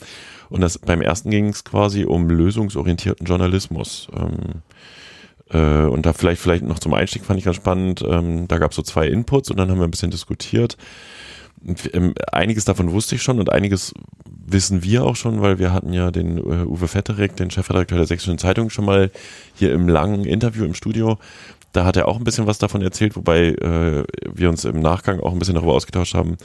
[0.50, 4.09] und das beim ersten ging es quasi um lösungsorientierten Journalismus.
[4.14, 4.62] Ähm,
[5.50, 8.04] äh, und da vielleicht, vielleicht noch zum Einstieg fand ich ganz spannend.
[8.07, 10.76] Ähm, da gab es so zwei Inputs und dann haben wir ein bisschen diskutiert.
[12.30, 13.94] Einiges davon wusste ich schon und einiges
[14.46, 18.07] wissen wir auch schon, weil wir hatten ja den äh, Uwe Vetterik, den Chefredakteur der
[18.07, 19.11] Sächsischen Zeitung, schon mal
[19.54, 21.18] hier im langen Interview im Studio
[21.75, 25.21] da hat er auch ein bisschen was davon erzählt, wobei äh, wir uns im Nachgang
[25.21, 26.37] auch ein bisschen darüber ausgetauscht haben,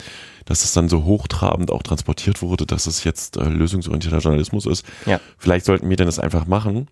[0.45, 4.85] dass es dann so hochtrabend auch transportiert wurde, dass es jetzt äh, lösungsorientierter Journalismus ist.
[5.05, 5.19] Ja.
[5.37, 6.87] Vielleicht sollten wir denn das einfach machen.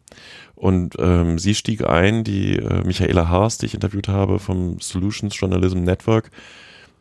[0.54, 5.38] Und ähm, sie stieg ein, die äh, Michaela Haas, die ich interviewt habe vom Solutions
[5.40, 6.30] Journalism Network,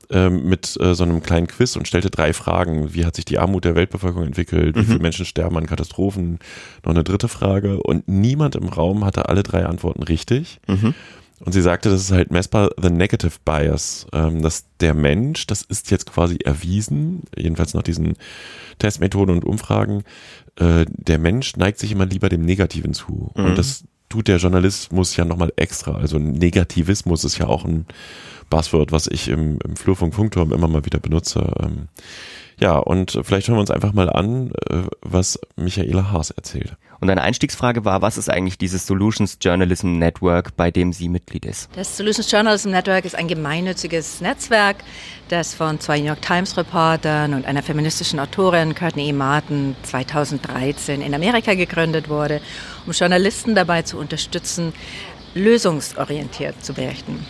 [0.08, 2.94] ähm, mit äh, so einem kleinen Quiz und stellte drei Fragen.
[2.94, 4.76] Wie hat sich die Armut der Weltbevölkerung entwickelt?
[4.76, 4.86] Wie mhm.
[4.86, 6.38] viele Menschen sterben an Katastrophen?
[6.84, 7.82] Noch eine dritte Frage.
[7.82, 10.60] Und niemand im Raum hatte alle drei Antworten richtig.
[10.66, 10.94] Mhm.
[11.40, 15.62] Und sie sagte, das ist halt messbar the negative bias, ähm, dass der Mensch, das
[15.62, 18.16] ist jetzt quasi erwiesen, jedenfalls nach diesen
[18.78, 20.02] Testmethoden und Umfragen,
[20.56, 23.32] äh, der Mensch neigt sich immer lieber dem Negativen zu.
[23.34, 23.44] Mhm.
[23.44, 25.96] Und das tut der Journalismus ja nochmal extra.
[25.96, 27.86] Also Negativismus ist ja auch ein
[28.48, 31.52] Buzzword, was ich im, im Flurfunk Funkturm immer mal wieder benutze.
[31.60, 31.88] Ähm,
[32.58, 36.76] ja, und vielleicht hören wir uns einfach mal an, äh, was Michaela Haas erzählt.
[37.00, 41.44] Und eine Einstiegsfrage war, was ist eigentlich dieses Solutions Journalism Network, bei dem sie Mitglied
[41.44, 41.68] ist?
[41.76, 44.76] Das Solutions Journalism Network ist ein gemeinnütziges Netzwerk,
[45.28, 49.12] das von zwei New York Times Reportern und einer feministischen Autorin, Courtney E.
[49.12, 52.40] Martin, 2013 in Amerika gegründet wurde,
[52.86, 54.72] um Journalisten dabei zu unterstützen,
[55.34, 57.26] lösungsorientiert zu berichten.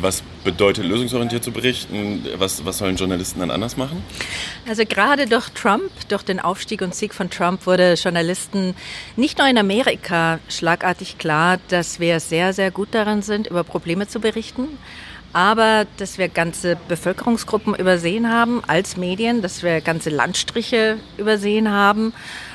[0.00, 2.26] Was bedeutet lösungsorientiert zu berichten?
[2.36, 4.02] Was, was sollen Journalisten dann anders machen?
[4.68, 8.74] Also gerade durch Trump, durch den Aufstieg und Sieg von Trump wurde Journalisten
[9.16, 14.08] nicht nur in Amerika schlagartig klar, dass wir sehr, sehr gut darin sind, über Probleme
[14.08, 14.68] zu berichten,
[15.32, 22.12] aber dass wir ganze Bevölkerungsgruppen übersehen haben als Medien, dass wir ganze Landstriche übersehen haben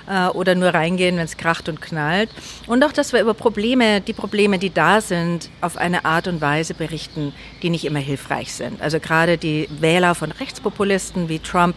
[0.08, 2.30] äh, oder nur reingehen, wenn es kracht und knallt.
[2.68, 6.42] Und auch, dass wir über Probleme, die Probleme, die da sind, auf eine Art und
[6.42, 8.82] Weise berichten, die nicht immer hilfreich sind.
[8.82, 11.76] Also gerade die Wähler von Rechtspopulisten wie Trump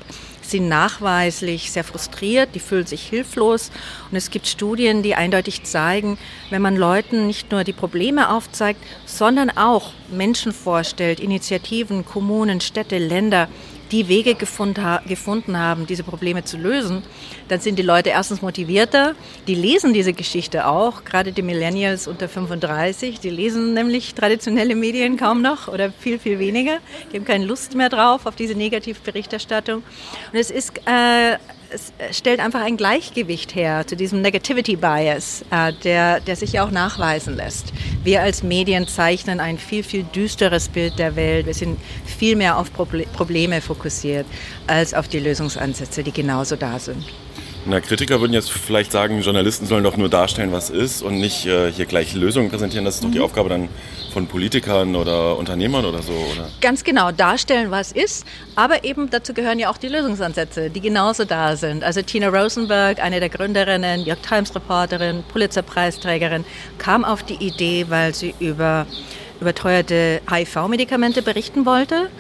[0.51, 3.71] sind nachweislich sehr frustriert, die fühlen sich hilflos.
[4.11, 6.19] Und es gibt Studien, die eindeutig zeigen,
[6.51, 12.99] wenn man Leuten nicht nur die Probleme aufzeigt, sondern auch Menschen vorstellt, Initiativen, Kommunen, Städte,
[12.99, 13.49] Länder,
[13.93, 17.03] die Wege gefunden, gefunden haben, diese Probleme zu lösen,
[17.49, 19.15] dann sind die Leute erstens motivierter,
[19.47, 25.17] die lesen diese Geschichte auch, gerade die Millennials unter 35, die lesen nämlich traditionelle Medien
[25.17, 26.79] kaum noch oder viel, viel weniger.
[27.13, 29.83] Die haben keine Lust mehr drauf auf diese Negativberichterstattung.
[30.33, 31.37] Und es ist äh,
[31.71, 36.65] es stellt einfach ein Gleichgewicht her zu diesem Negativity Bias, äh, der, der sich ja
[36.65, 37.73] auch nachweisen lässt.
[38.05, 41.47] Wir als Medien zeichnen ein viel, viel düsteres Bild der Welt.
[41.47, 44.27] Wir sind viel mehr auf Probleme fokussiert
[44.67, 47.05] als auf die Lösungsansätze, die genauso da sind.
[47.69, 51.47] Na, Kritiker würden jetzt vielleicht sagen, Journalisten sollen doch nur darstellen, was ist und nicht
[51.47, 52.85] äh, hier gleich Lösungen präsentieren.
[52.85, 53.25] Das ist doch die mhm.
[53.25, 53.69] Aufgabe dann
[54.13, 56.49] von Politikern oder Unternehmern oder so, oder?
[56.61, 58.25] Ganz genau, darstellen, was ist.
[58.55, 61.83] Aber eben dazu gehören ja auch die Lösungsansätze, die genauso da sind.
[61.83, 66.45] Also Tina Rosenberg, eine der Gründerinnen, New York Times Reporterin, Pulitzer-Preisträgerin,
[66.79, 68.87] kam auf die Idee, weil sie über
[69.41, 72.11] überteuerte HIV-Medikamente berichten wollte.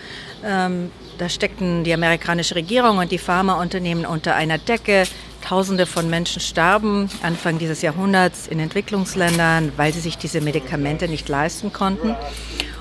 [0.44, 5.04] Ähm, da steckten die amerikanische Regierung und die Pharmaunternehmen unter einer Decke.
[5.46, 11.28] Tausende von Menschen starben Anfang dieses Jahrhunderts in Entwicklungsländern, weil sie sich diese Medikamente nicht
[11.28, 12.16] leisten konnten.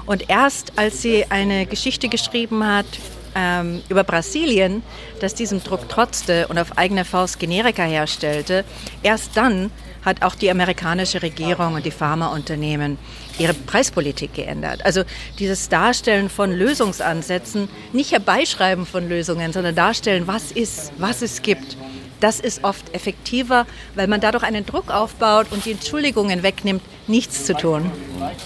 [0.07, 2.87] Und erst als sie eine Geschichte geschrieben hat
[3.35, 4.81] ähm, über Brasilien,
[5.19, 8.65] das diesem Druck trotzte und auf eigene Faust Generika herstellte,
[9.03, 9.69] erst dann
[10.03, 12.97] hat auch die amerikanische Regierung und die Pharmaunternehmen
[13.37, 14.83] ihre Preispolitik geändert.
[14.83, 15.03] Also
[15.37, 21.77] dieses Darstellen von Lösungsansätzen, nicht herbeischreiben von Lösungen, sondern darstellen, was ist, was es gibt
[22.25, 27.45] das ist oft effektiver, weil man dadurch einen Druck aufbaut und die Entschuldigungen wegnimmt, nichts
[27.45, 27.91] zu tun.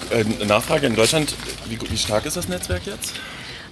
[0.10, 1.34] Äh, Nachfrage in Deutschland,
[1.70, 3.13] wie, wie stark ist das Netzwerk jetzt?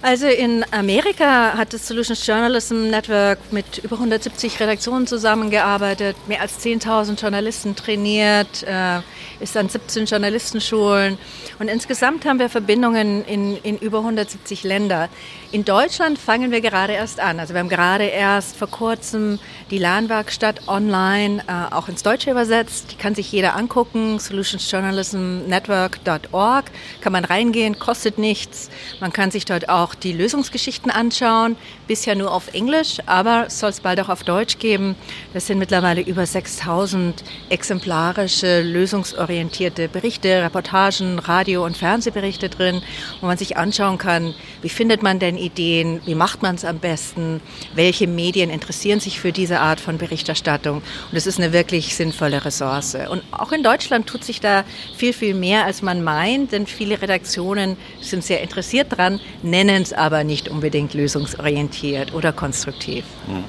[0.00, 6.64] Also in Amerika hat das Solutions Journalism Network mit über 170 Redaktionen zusammengearbeitet, mehr als
[6.64, 9.00] 10.000 Journalisten trainiert, äh,
[9.40, 11.18] ist an 17 Journalistenschulen
[11.58, 15.08] und insgesamt haben wir Verbindungen in, in über 170 Länder.
[15.50, 17.40] In Deutschland fangen wir gerade erst an.
[17.40, 19.38] Also wir haben gerade erst vor kurzem
[19.70, 22.92] die Lahnwerkstatt online äh, auch ins Deutsche übersetzt.
[22.92, 24.18] Die kann sich jeder angucken.
[24.18, 26.66] Solutionsjournalismnetwork.org
[27.00, 28.68] kann man reingehen, kostet nichts.
[29.00, 31.56] Man kann sich dort auch die Lösungsgeschichten anschauen.
[31.86, 34.96] Bisher nur auf Englisch, aber soll es bald auch auf Deutsch geben.
[35.32, 42.82] Das sind mittlerweile über 6000 exemplarische, lösungsorientierte Berichte, Reportagen, Radio- und Fernsehberichte drin,
[43.20, 46.78] wo man sich anschauen kann, wie findet man denn Ideen, wie macht man es am
[46.78, 47.40] besten,
[47.74, 50.78] welche Medien interessieren sich für diese Art von Berichterstattung.
[51.10, 52.96] Und es ist eine wirklich sinnvolle Ressource.
[53.10, 54.64] Und auch in Deutschland tut sich da
[54.96, 59.92] viel, viel mehr, als man meint, denn viele Redaktionen sind sehr interessiert dran, nennen es
[59.92, 63.04] aber nicht unbedingt lösungsorientiert oder konstruktiv.
[63.26, 63.44] Mhm.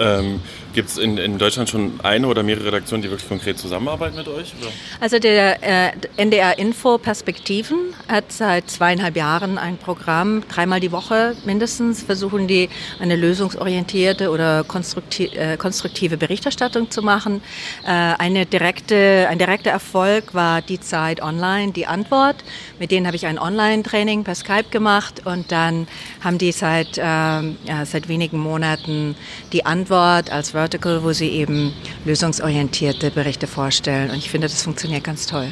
[0.00, 0.40] Ähm,
[0.78, 4.28] Gibt es in, in, Deutschland schon eine oder mehrere Redaktionen, die wirklich konkret zusammenarbeiten mit
[4.28, 4.54] euch?
[4.60, 4.70] Oder?
[5.00, 11.34] Also der äh, NDR Info Perspektiven hat seit zweieinhalb Jahren ein Programm, dreimal die Woche
[11.44, 12.68] mindestens, versuchen die
[13.00, 17.42] eine lösungsorientierte oder konstruktive, äh, konstruktive Berichterstattung zu machen.
[17.84, 22.36] Äh, eine direkte, ein direkter Erfolg war die Zeit Online, die Antwort.
[22.78, 25.88] Mit denen habe ich ein Online-Training per Skype gemacht und dann
[26.22, 29.16] haben die seit, ähm, ja, seit wenigen Monaten
[29.52, 31.72] die Antwort als Vertical, wo sie eben
[32.04, 34.10] lösungsorientierte Berichte vorstellen.
[34.10, 35.48] Und ich finde, das funktioniert ganz toll.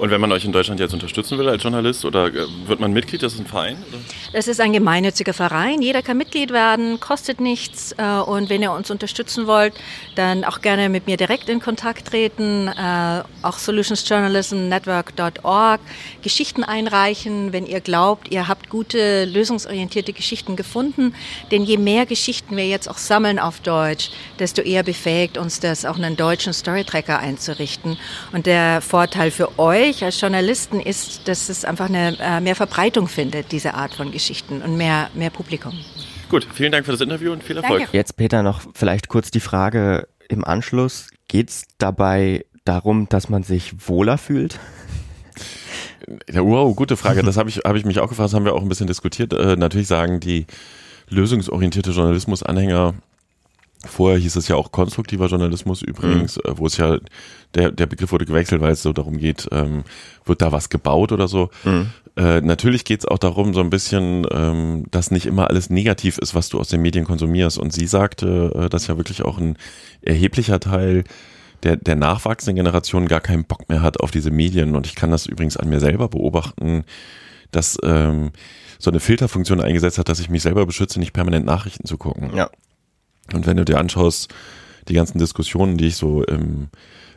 [0.00, 2.94] Und wenn man euch in Deutschland jetzt unterstützen will als Journalist oder äh, wird man
[2.94, 3.22] Mitglied?
[3.22, 3.76] Das ist ein Verein?
[3.90, 3.98] Oder?
[4.32, 5.82] Das ist ein gemeinnütziger Verein.
[5.82, 7.92] Jeder kann Mitglied werden, kostet nichts.
[7.98, 9.74] Äh, und wenn ihr uns unterstützen wollt,
[10.14, 12.68] dann auch gerne mit mir direkt in Kontakt treten.
[12.68, 15.80] Äh, auch solutionsjournalismnetwork.org.
[16.22, 21.14] Geschichten einreichen, wenn ihr glaubt, ihr habt gute, lösungsorientierte Geschichten gefunden.
[21.50, 24.08] Denn je mehr Geschichten wir jetzt auch sammeln auf Deutsch,
[24.38, 27.98] desto eher befähigt uns das, auch einen deutschen Storytracker einzurichten.
[28.32, 32.54] Und der Vorteil für euch, euch als Journalisten ist, dass es einfach eine äh, mehr
[32.54, 35.72] Verbreitung findet, diese Art von Geschichten und mehr, mehr Publikum.
[36.28, 37.80] Gut, vielen Dank für das Interview und viel Erfolg.
[37.80, 37.96] Danke.
[37.96, 41.08] Jetzt Peter noch vielleicht kurz die Frage im Anschluss.
[41.26, 44.58] Geht es dabei darum, dass man sich wohler fühlt?
[46.32, 47.22] Wow, gute Frage.
[47.22, 49.32] Das habe ich, hab ich mich auch gefragt, das haben wir auch ein bisschen diskutiert.
[49.32, 50.46] Äh, natürlich sagen die
[51.08, 52.94] lösungsorientierte Journalismus-Anhänger,
[53.86, 56.42] Vorher hieß es ja auch konstruktiver Journalismus übrigens, mhm.
[56.44, 56.98] Äh, wo es ja,
[57.54, 59.84] der, der Begriff wurde gewechselt, weil es so darum geht, ähm,
[60.26, 61.48] wird da was gebaut oder so.
[61.64, 61.90] Mhm.
[62.16, 66.18] Äh, natürlich geht es auch darum, so ein bisschen, ähm, dass nicht immer alles negativ
[66.18, 67.58] ist, was du aus den Medien konsumierst.
[67.58, 69.56] Und sie sagte, äh, dass ja wirklich auch ein
[70.02, 71.04] erheblicher Teil
[71.62, 74.76] der, der nachwachsenden Generation gar keinen Bock mehr hat auf diese Medien.
[74.76, 76.84] Und ich kann das übrigens an mir selber beobachten,
[77.50, 78.32] dass ähm,
[78.78, 82.34] so eine Filterfunktion eingesetzt hat, dass ich mich selber beschütze, nicht permanent Nachrichten zu gucken.
[82.34, 82.50] Ja.
[83.34, 84.32] Und wenn du dir anschaust,
[84.88, 86.68] die ganzen Diskussionen, die ich so im,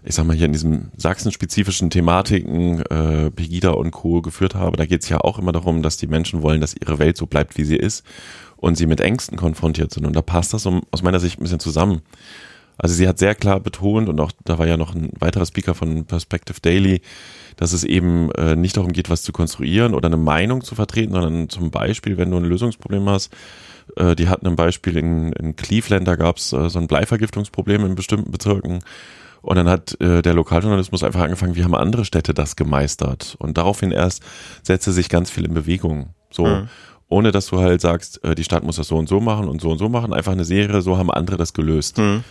[0.03, 4.21] ich sag mal hier in diesen sachsenspezifischen Thematiken, äh, Pegida und Co.
[4.21, 6.99] geführt habe, da geht es ja auch immer darum, dass die Menschen wollen, dass ihre
[6.99, 8.03] Welt so bleibt, wie sie ist
[8.57, 10.05] und sie mit Ängsten konfrontiert sind.
[10.05, 12.01] Und da passt das um, aus meiner Sicht ein bisschen zusammen.
[12.77, 15.75] Also sie hat sehr klar betont und auch da war ja noch ein weiterer Speaker
[15.75, 17.01] von Perspective Daily,
[17.55, 21.13] dass es eben äh, nicht darum geht, was zu konstruieren oder eine Meinung zu vertreten,
[21.13, 23.31] sondern zum Beispiel, wenn du ein Lösungsproblem hast,
[23.95, 27.85] äh, die hatten ein Beispiel in, in Cleveland, da gab es äh, so ein Bleivergiftungsproblem
[27.85, 28.79] in bestimmten Bezirken.
[29.41, 33.35] Und dann hat äh, der Lokaljournalismus einfach angefangen, wie haben andere Städte das gemeistert?
[33.39, 34.23] Und daraufhin erst
[34.63, 36.13] setzte sich ganz viel in Bewegung.
[36.31, 36.45] So.
[36.45, 36.69] Mhm.
[37.09, 39.61] Ohne dass du halt sagst, äh, die Stadt muss das so und so machen und
[39.61, 40.13] so und so machen.
[40.13, 41.97] Einfach eine Serie, so haben andere das gelöst.
[41.97, 42.23] Mhm.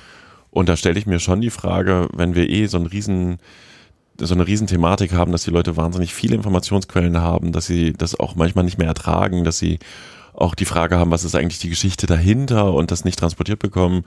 [0.51, 3.39] Und da stelle ich mir schon die Frage, wenn wir eh so einen riesen
[4.21, 8.37] so eine Riesenthematik haben, dass die Leute wahnsinnig viele Informationsquellen haben, dass sie das auch
[8.37, 9.79] manchmal nicht mehr ertragen, dass sie
[10.35, 14.05] auch die Frage haben, was ist eigentlich die Geschichte dahinter und das nicht transportiert bekommen,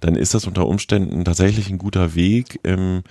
[0.00, 3.02] dann ist das unter Umständen tatsächlich ein guter Weg, ähm,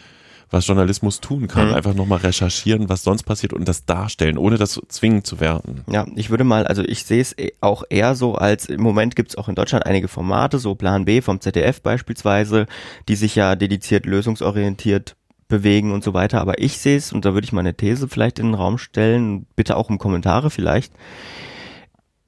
[0.49, 1.69] was Journalismus tun kann.
[1.69, 1.73] Mhm.
[1.73, 5.83] Einfach nochmal recherchieren, was sonst passiert und das darstellen, ohne das zwingend zu werten.
[5.91, 9.15] Ja, ich würde mal, also ich sehe es e- auch eher so als, im Moment
[9.15, 12.67] gibt es auch in Deutschland einige Formate, so Plan B vom ZDF beispielsweise,
[13.07, 15.15] die sich ja dediziert lösungsorientiert
[15.47, 16.39] bewegen und so weiter.
[16.39, 19.47] Aber ich sehe es, und da würde ich meine These vielleicht in den Raum stellen,
[19.55, 20.93] bitte auch um Kommentare vielleicht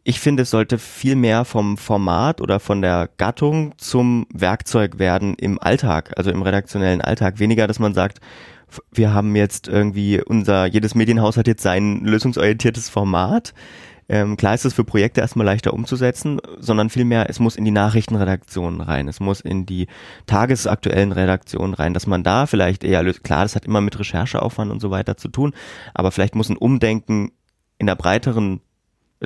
[0.07, 5.33] ich finde, es sollte viel mehr vom Format oder von der Gattung zum Werkzeug werden
[5.33, 7.39] im Alltag, also im redaktionellen Alltag.
[7.39, 8.19] Weniger, dass man sagt,
[8.91, 13.55] wir haben jetzt irgendwie unser, jedes Medienhaus hat jetzt sein lösungsorientiertes Format.
[14.07, 17.71] Ähm, klar ist es für Projekte erstmal leichter umzusetzen, sondern vielmehr, es muss in die
[17.71, 19.87] Nachrichtenredaktionen rein, es muss in die
[20.27, 24.81] tagesaktuellen Redaktionen rein, dass man da vielleicht eher, klar, das hat immer mit Rechercheaufwand und
[24.81, 25.55] so weiter zu tun,
[25.95, 27.31] aber vielleicht muss ein Umdenken
[27.79, 28.61] in der breiteren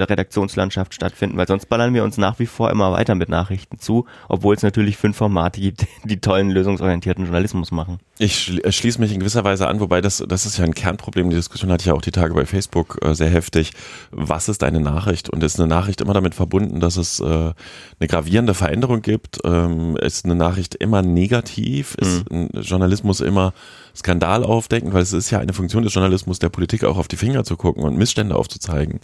[0.07, 4.05] Redaktionslandschaft stattfinden, weil sonst ballern wir uns nach wie vor immer weiter mit Nachrichten zu,
[4.27, 7.99] obwohl es natürlich fünf Formate gibt, die tollen lösungsorientierten Journalismus machen.
[8.21, 11.29] Ich äh, schließe mich in gewisser Weise an, wobei das, das ist ja ein Kernproblem.
[11.29, 13.71] Die Diskussion hatte ich ja auch die Tage bei Facebook äh, sehr heftig.
[14.11, 15.29] Was ist eine Nachricht?
[15.29, 19.39] Und ist eine Nachricht immer damit verbunden, dass es äh, eine gravierende Veränderung gibt?
[19.45, 21.95] Ähm, ist eine Nachricht immer negativ?
[21.95, 22.49] Ist mhm.
[22.53, 23.53] Journalismus immer
[23.95, 24.91] Skandal aufdecken?
[24.91, 27.55] Weil es ist ja eine Funktion des Journalismus, der Politik auch auf die Finger zu
[27.55, 28.99] gucken und Missstände aufzuzeigen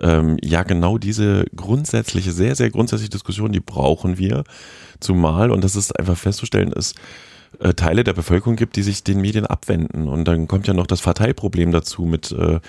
[0.00, 4.44] ähm, ja genau diese grundsätzliche, sehr, sehr grundsätzliche Diskussion, die brauchen wir.
[5.00, 6.94] Zumal, und das ist einfach festzustellen, ist,
[7.60, 10.08] äh, Teile der Bevölkerung gibt, die sich den Medien abwenden.
[10.08, 12.60] Und dann kommt ja noch das Verteilproblem dazu mit äh,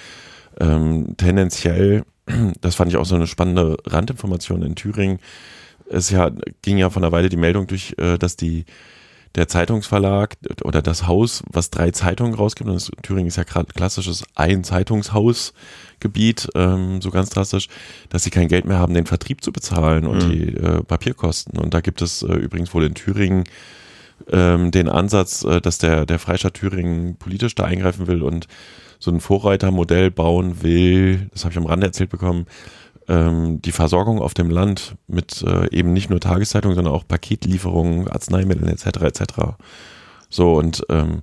[0.59, 2.03] ähm, tendenziell,
[2.61, 5.19] das fand ich auch so eine spannende Randinformation in Thüringen.
[5.89, 8.65] Es ja, ging ja von der Weile die Meldung durch, äh, dass die
[9.35, 13.67] der Zeitungsverlag oder das Haus, was drei Zeitungen rausgibt, und das, Thüringen ist ja gerade
[13.73, 17.67] klassisches Ein-Zeitungshausgebiet, ähm, so ganz drastisch,
[18.09, 20.31] dass sie kein Geld mehr haben, den Vertrieb zu bezahlen und mhm.
[20.31, 21.59] die äh, Papierkosten.
[21.59, 23.43] Und da gibt es äh, übrigens wohl in Thüringen
[24.31, 28.47] ähm, den Ansatz, äh, dass der, der Freistaat Thüringen politisch da eingreifen will und
[28.99, 32.45] so ein Vorreitermodell bauen will, das habe ich am Rande erzählt bekommen,
[33.07, 38.07] ähm, die Versorgung auf dem Land mit äh, eben nicht nur Tageszeitungen, sondern auch Paketlieferungen,
[38.07, 38.85] Arzneimitteln etc.
[39.01, 39.23] etc.
[40.29, 41.21] So und ähm,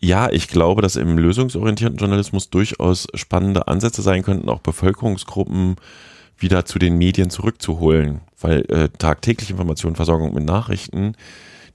[0.00, 5.76] ja, ich glaube, dass im lösungsorientierten Journalismus durchaus spannende Ansätze sein könnten, auch Bevölkerungsgruppen
[6.36, 11.14] wieder zu den Medien zurückzuholen, weil äh, tagtägliche Informationen, Versorgung mit Nachrichten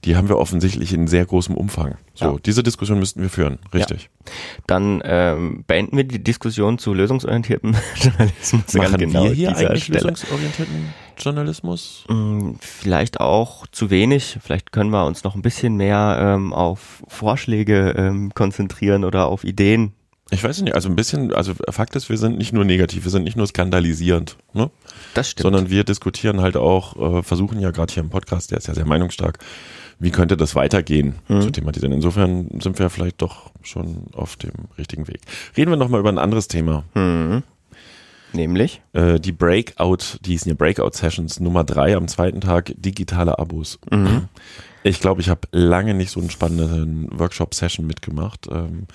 [0.04, 1.96] die haben wir offensichtlich in sehr großem Umfang.
[2.14, 2.36] So, ja.
[2.44, 4.10] diese Diskussion müssten wir führen, richtig.
[4.26, 4.32] Ja.
[4.66, 8.74] Dann ähm, beenden wir die Diskussion zu lösungsorientierten Journalismus.
[8.74, 10.00] Machen genau wir hier eigentlich Stelle.
[10.00, 12.04] lösungsorientierten Journalismus?
[12.08, 14.38] Hm, vielleicht auch zu wenig.
[14.42, 19.44] Vielleicht können wir uns noch ein bisschen mehr ähm, auf Vorschläge ähm, konzentrieren oder auf
[19.44, 19.94] Ideen.
[20.30, 23.10] Ich weiß nicht, also ein bisschen, also Fakt ist, wir sind nicht nur negativ, wir
[23.10, 24.70] sind nicht nur skandalisierend, ne?
[25.12, 25.42] Das stimmt.
[25.42, 28.74] Sondern wir diskutieren halt auch, äh, versuchen ja gerade hier im Podcast, der ist ja
[28.74, 29.38] sehr meinungsstark,
[29.98, 31.42] wie könnte das weitergehen mhm.
[31.42, 31.92] zu thematisieren.
[31.92, 35.20] Insofern sind wir vielleicht doch schon auf dem richtigen Weg.
[35.56, 36.84] Reden wir nochmal über ein anderes Thema.
[36.94, 37.42] Mhm.
[38.32, 38.82] Nämlich?
[38.92, 43.78] Äh, die Breakout, die hießen ja Breakout-Sessions Nummer drei am zweiten Tag, digitale Abos.
[43.90, 44.28] Mhm.
[44.82, 48.48] Ich glaube, ich habe lange nicht so einen spannenden Workshop-Session mitgemacht.
[48.50, 48.86] Ähm,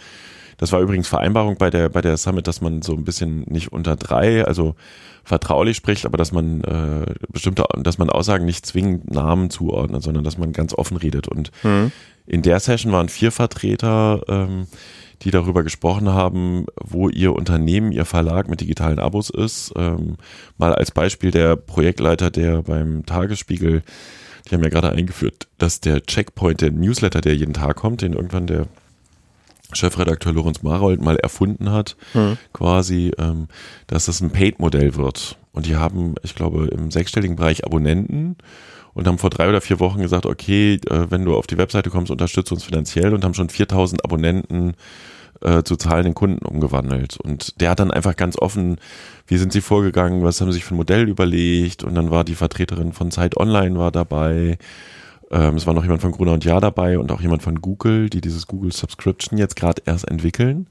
[0.60, 3.72] das war übrigens Vereinbarung bei der, bei der Summit, dass man so ein bisschen nicht
[3.72, 4.76] unter drei, also
[5.24, 10.26] vertraulich spricht, aber dass man äh, bestimmte, dass man Aussagen nicht zwingend Namen zuordnet, sondern
[10.26, 11.30] dass man ganz offen redet.
[11.30, 11.94] Und mhm.
[12.28, 14.68] in der Session waren vier Vertreter, ähm,
[15.22, 19.72] die darüber gesprochen haben, wo ihr Unternehmen, ihr Verlag mit digitalen Abos ist.
[19.78, 20.18] Ähm,
[20.58, 23.82] mal als Beispiel der Projektleiter, der beim Tagesspiegel,
[24.50, 28.14] die haben ja gerade eingeführt, dass der Checkpoint, der Newsletter, der jeden Tag kommt, den
[28.14, 28.68] irgendwann der
[29.74, 32.38] Chefredakteur Lorenz Marold mal erfunden hat, mhm.
[32.54, 33.48] quasi, ähm,
[33.88, 35.38] dass das ein Paid-Modell wird.
[35.52, 38.38] Und die haben, ich glaube, im sechsstelligen Bereich Abonnenten
[38.94, 41.90] und haben vor drei oder vier Wochen gesagt, okay, äh, wenn du auf die Webseite
[41.90, 44.74] kommst, unterstütze uns finanziell und haben schon 4000 Abonnenten
[45.42, 47.18] äh, zu zahlenden Kunden umgewandelt.
[47.18, 48.78] Und der hat dann einfach ganz offen,
[49.28, 52.24] wie sind sie vorgegangen, was haben sie sich für ein Modell überlegt und dann war
[52.24, 54.58] die Vertreterin von Zeit Online war dabei.
[55.32, 58.10] Ähm, es war noch jemand von Gruner und Jahr dabei und auch jemand von Google,
[58.10, 60.68] die dieses Google Subscription jetzt gerade erst entwickeln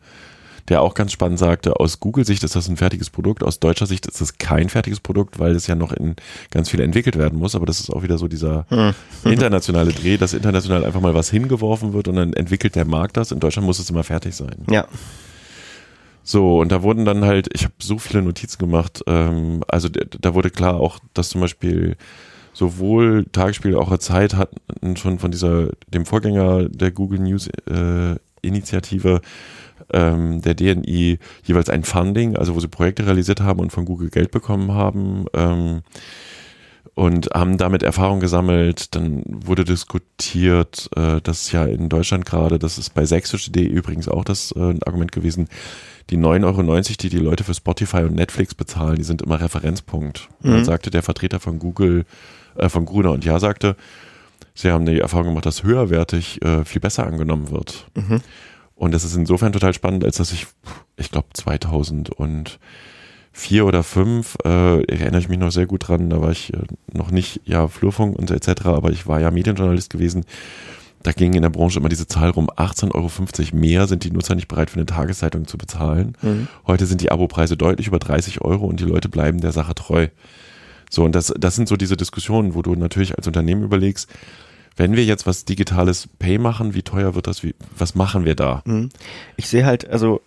[0.68, 4.06] der auch ganz spannend sagte, aus Google-Sicht ist das ein fertiges Produkt, aus deutscher Sicht
[4.06, 6.16] ist es kein fertiges Produkt, weil es ja noch in
[6.50, 7.54] ganz viel entwickelt werden muss.
[7.54, 8.94] Aber das ist auch wieder so dieser hm.
[9.24, 13.32] internationale Dreh, dass international einfach mal was hingeworfen wird und dann entwickelt der Markt das.
[13.32, 14.64] In Deutschland muss es immer fertig sein.
[14.70, 14.86] Ja.
[16.22, 20.34] So, und da wurden dann halt, ich habe so viele Notizen gemacht, ähm, also da
[20.34, 21.96] wurde klar auch, dass zum Beispiel
[22.58, 29.20] sowohl Tagesspiel auch Zeit hatten schon von dieser, dem Vorgänger der Google News äh, Initiative
[29.92, 34.10] ähm, der DNI jeweils ein Funding, also wo sie Projekte realisiert haben und von Google
[34.10, 35.26] Geld bekommen haben.
[35.34, 35.82] Ähm,
[36.94, 38.96] und haben damit Erfahrung gesammelt.
[38.96, 44.24] Dann wurde diskutiert, äh, dass ja in Deutschland gerade, das ist bei sächsisch.de übrigens auch
[44.24, 45.48] das äh, Argument gewesen,
[46.10, 50.28] die 9,90 Euro, die die Leute für Spotify und Netflix bezahlen, die sind immer Referenzpunkt.
[50.40, 50.50] Mhm.
[50.50, 52.04] Dann sagte der Vertreter von Google,
[52.58, 53.76] äh, von Gruner und Ja, sagte,
[54.54, 57.86] sie haben die Erfahrung gemacht, dass höherwertig äh, viel besser angenommen wird.
[57.94, 58.20] Mhm.
[58.74, 60.46] Und das ist insofern total spannend, als dass ich,
[60.96, 66.30] ich glaube 2004 oder 5, äh, erinnere ich mich noch sehr gut dran, da war
[66.30, 66.58] ich äh,
[66.92, 70.24] noch nicht, ja, Flurfunk und etc., aber ich war ja Medienjournalist gewesen.
[71.02, 74.34] Da ging in der Branche immer diese Zahl rum, 18,50 Euro mehr sind die Nutzer
[74.34, 76.16] nicht bereit für eine Tageszeitung zu bezahlen.
[76.22, 76.48] Mhm.
[76.66, 80.08] Heute sind die Abopreise deutlich über 30 Euro und die Leute bleiben der Sache treu.
[80.90, 84.08] So, und das, das sind so diese Diskussionen, wo du natürlich als Unternehmen überlegst,
[84.76, 87.42] wenn wir jetzt was digitales Pay machen, wie teuer wird das?
[87.42, 88.62] Wie, was machen wir da?
[88.64, 88.90] Mhm.
[89.36, 90.20] Ich sehe halt, also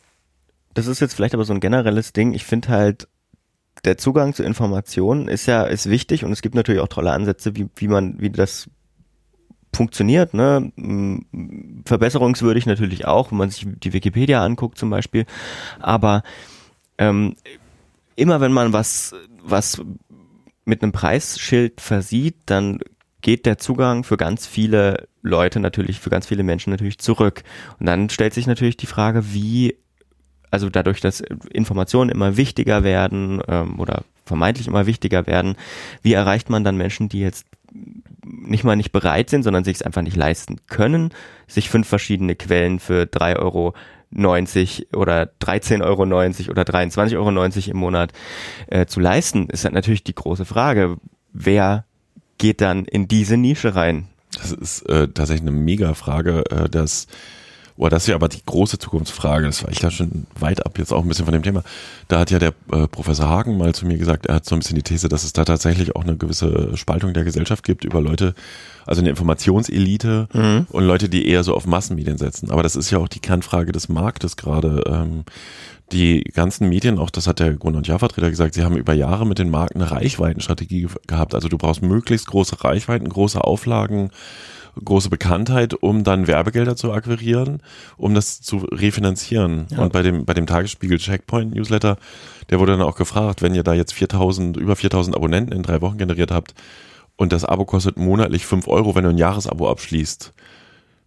[0.73, 2.33] das ist jetzt vielleicht aber so ein generelles Ding.
[2.33, 3.07] Ich finde halt,
[3.85, 7.55] der Zugang zu Informationen ist ja ist wichtig und es gibt natürlich auch tolle Ansätze,
[7.55, 8.69] wie, wie man, wie das
[9.73, 10.71] funktioniert, ne?
[11.85, 15.25] Verbesserungswürdig natürlich auch, wenn man sich die Wikipedia anguckt zum Beispiel.
[15.79, 16.23] Aber
[16.97, 17.35] ähm,
[18.15, 19.81] immer wenn man was, was
[20.71, 22.79] mit einem Preisschild versieht, dann
[23.21, 27.43] geht der Zugang für ganz viele Leute natürlich, für ganz viele Menschen natürlich zurück.
[27.77, 29.75] Und dann stellt sich natürlich die Frage, wie,
[30.49, 35.55] also dadurch, dass Informationen immer wichtiger werden ähm, oder vermeintlich immer wichtiger werden,
[36.03, 37.45] wie erreicht man dann Menschen, die jetzt
[38.23, 41.09] nicht mal nicht bereit sind, sondern sich es einfach nicht leisten können,
[41.47, 43.73] sich fünf verschiedene Quellen für drei Euro
[44.11, 48.11] 90 oder 13,90 Euro oder 23,90 Euro im Monat
[48.67, 50.97] äh, zu leisten, ist halt natürlich die große Frage.
[51.33, 51.85] Wer
[52.37, 54.07] geht dann in diese Nische rein?
[54.35, 57.07] Das ist äh, tatsächlich eine Mega-Frage, äh, dass
[57.77, 59.45] Oh, das ist ja aber die große Zukunftsfrage.
[59.45, 61.63] Das war ich da schon weit ab jetzt auch ein bisschen von dem Thema.
[62.07, 64.59] Da hat ja der äh, Professor Hagen mal zu mir gesagt, er hat so ein
[64.59, 68.01] bisschen die These, dass es da tatsächlich auch eine gewisse Spaltung der Gesellschaft gibt über
[68.01, 68.35] Leute,
[68.85, 70.67] also eine Informationselite mhm.
[70.69, 72.51] und Leute, die eher so auf Massenmedien setzen.
[72.51, 74.83] Aber das ist ja auch die Kernfrage des Marktes gerade.
[74.87, 75.23] Ähm,
[75.91, 79.25] die ganzen Medien, auch das hat der Grund- und Jahrvertreter gesagt, sie haben über Jahre
[79.25, 81.35] mit den Marken eine Reichweitenstrategie gehabt.
[81.35, 84.11] Also du brauchst möglichst große Reichweiten, große Auflagen,
[84.83, 87.61] große Bekanntheit, um dann Werbegelder zu akquirieren,
[87.97, 89.67] um das zu refinanzieren.
[89.69, 89.79] Ja.
[89.79, 91.97] Und bei dem, bei dem Tagesspiegel Checkpoint Newsletter,
[92.49, 95.81] der wurde dann auch gefragt, wenn ihr da jetzt 4000, über 4000 Abonnenten in drei
[95.81, 96.53] Wochen generiert habt
[97.15, 100.33] und das Abo kostet monatlich 5 Euro, wenn du ein Jahresabo abschließt,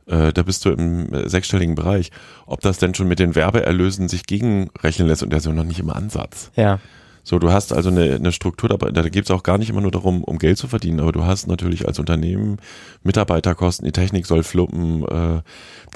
[0.07, 2.11] äh, da bist du im äh, sechsstelligen Bereich.
[2.47, 5.65] Ob das denn schon mit den Werbeerlösen sich gegenrechnen lässt und der ist ja noch
[5.65, 6.51] nicht im Ansatz.
[6.57, 6.79] Ja.
[7.27, 9.81] So, du hast also eine, eine Struktur, da, da geht es auch gar nicht immer
[9.81, 12.59] nur darum, um Geld zu verdienen, aber du hast natürlich als Unternehmen
[13.03, 15.41] Mitarbeiterkosten, die Technik soll fluppen, äh,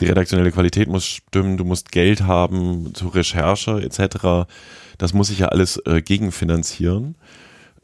[0.01, 4.49] die redaktionelle Qualität muss stimmen, du musst Geld haben zur Recherche etc.
[4.97, 7.15] Das muss sich ja alles äh, gegenfinanzieren.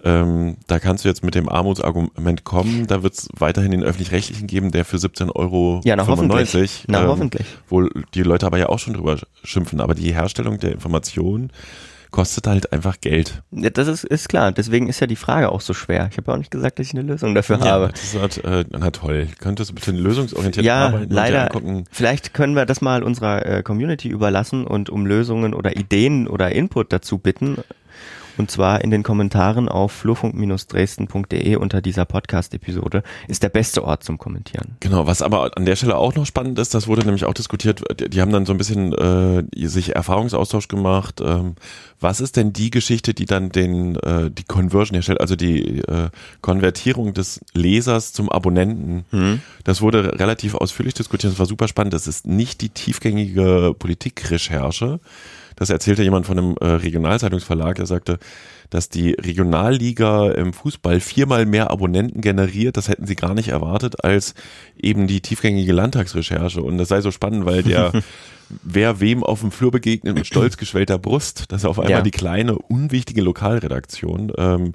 [0.02, 2.86] Ähm, da kannst du jetzt mit dem Armutsargument kommen.
[2.86, 6.84] Da wird es weiterhin den öffentlich-rechtlichen geben, der für 17 Euro ja, na, 95, hoffentlich.
[6.88, 7.46] Na, ähm, hoffentlich.
[7.68, 9.80] wo die Leute aber ja auch schon drüber schimpfen.
[9.80, 11.50] Aber die Herstellung der Information
[12.14, 13.42] kostet halt einfach Geld.
[13.50, 14.52] Ja, das ist, ist klar.
[14.52, 16.06] Deswegen ist ja die Frage auch so schwer.
[16.12, 17.88] Ich habe ja auch nicht gesagt, dass ich eine Lösung dafür ja, habe.
[17.88, 19.26] Das ist halt, äh, na toll.
[19.40, 21.12] Könntest du bitte lösungsorientiert ja, arbeiten?
[21.12, 21.50] leider.
[21.90, 26.52] Vielleicht können wir das mal unserer äh, Community überlassen und um Lösungen oder Ideen oder
[26.52, 27.56] Input dazu bitten.
[28.36, 34.18] Und zwar in den Kommentaren auf flurfunk-dresden.de unter dieser Podcast-Episode ist der beste Ort zum
[34.18, 34.76] Kommentieren.
[34.80, 37.82] Genau, was aber an der Stelle auch noch spannend ist, das wurde nämlich auch diskutiert,
[38.12, 41.20] die haben dann so ein bisschen äh, sich Erfahrungsaustausch gemacht.
[41.24, 41.54] Ähm,
[42.00, 46.10] was ist denn die Geschichte, die dann den äh, die Conversion herstellt, also die äh,
[46.40, 49.04] Konvertierung des Lesers zum Abonnenten?
[49.10, 49.40] Mhm.
[49.64, 51.94] Das wurde relativ ausführlich diskutiert, das war super spannend.
[51.94, 55.00] Das ist nicht die tiefgängige Politikrecherche,
[55.56, 58.18] das erzählte jemand von einem äh, Regionalzeitungsverlag, der sagte,
[58.70, 64.04] dass die Regionalliga im Fußball viermal mehr Abonnenten generiert, das hätten sie gar nicht erwartet,
[64.04, 64.34] als
[64.80, 66.60] eben die tiefgängige Landtagsrecherche.
[66.62, 67.92] Und das sei so spannend, weil der
[68.62, 72.02] wer wem auf dem Flur begegnet mit stolz geschwellter Brust, dass er auf einmal Ja.
[72.02, 74.72] die kleine, unwichtige Lokalredaktion ähm,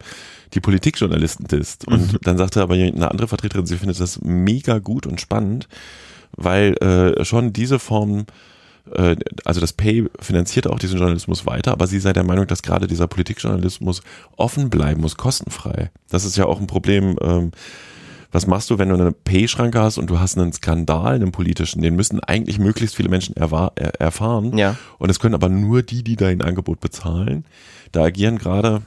[0.53, 1.87] die Politikjournalisten disst.
[1.87, 5.67] Und dann sagte aber eine andere Vertreterin, sie findet das mega gut und spannend,
[6.35, 8.25] weil äh, schon diese Form
[9.45, 12.87] also das Pay finanziert auch diesen Journalismus weiter, aber sie sei der Meinung, dass gerade
[12.87, 14.01] dieser Politikjournalismus
[14.37, 15.91] offen bleiben muss, kostenfrei.
[16.09, 17.17] Das ist ja auch ein Problem.
[17.21, 17.51] Ähm,
[18.31, 21.81] was machst du, wenn du eine Pay-Schranke hast und du hast einen Skandal, einen politischen?
[21.81, 24.55] Den müssen eigentlich möglichst viele Menschen erwa- er erfahren.
[24.55, 24.75] Ja.
[24.99, 27.45] Und es können aber nur die, die dein Angebot bezahlen.
[27.91, 28.83] Da agieren gerade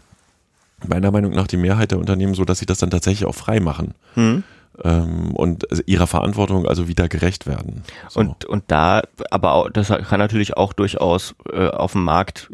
[0.86, 3.58] meiner Meinung nach die Mehrheit der Unternehmen so, dass sie das dann tatsächlich auch frei
[3.58, 3.94] machen.
[4.14, 4.44] Hm.
[4.82, 7.82] Ähm, und ihrer Verantwortung also wieder gerecht werden.
[8.08, 8.20] So.
[8.20, 12.50] Und, und da, aber auch, das kann natürlich auch durchaus äh, auf dem Markt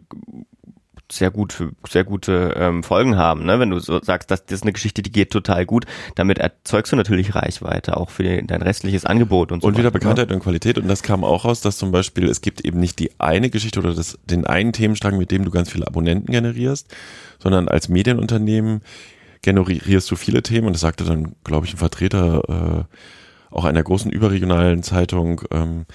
[1.11, 3.59] sehr gut, sehr gute ähm, Folgen haben, ne?
[3.59, 6.93] Wenn du so sagst, dass das ist eine Geschichte, die geht total gut, damit erzeugst
[6.93, 9.69] du natürlich Reichweite auch für den, dein restliches Angebot und so.
[9.69, 10.01] Und wieder weiter, ne?
[10.01, 10.79] Bekanntheit und Qualität.
[10.79, 13.81] Und das kam auch raus, dass zum Beispiel es gibt eben nicht die eine Geschichte
[13.81, 16.95] oder das, den einen Themenstrang, mit dem du ganz viele Abonnenten generierst,
[17.39, 18.83] sondern als Medienunternehmen
[19.43, 20.67] generierst du viele Themen.
[20.67, 25.43] Und das sagte dann, glaube ich, ein Vertreter äh, auch einer großen überregionalen Zeitung.
[25.51, 25.87] Ähm,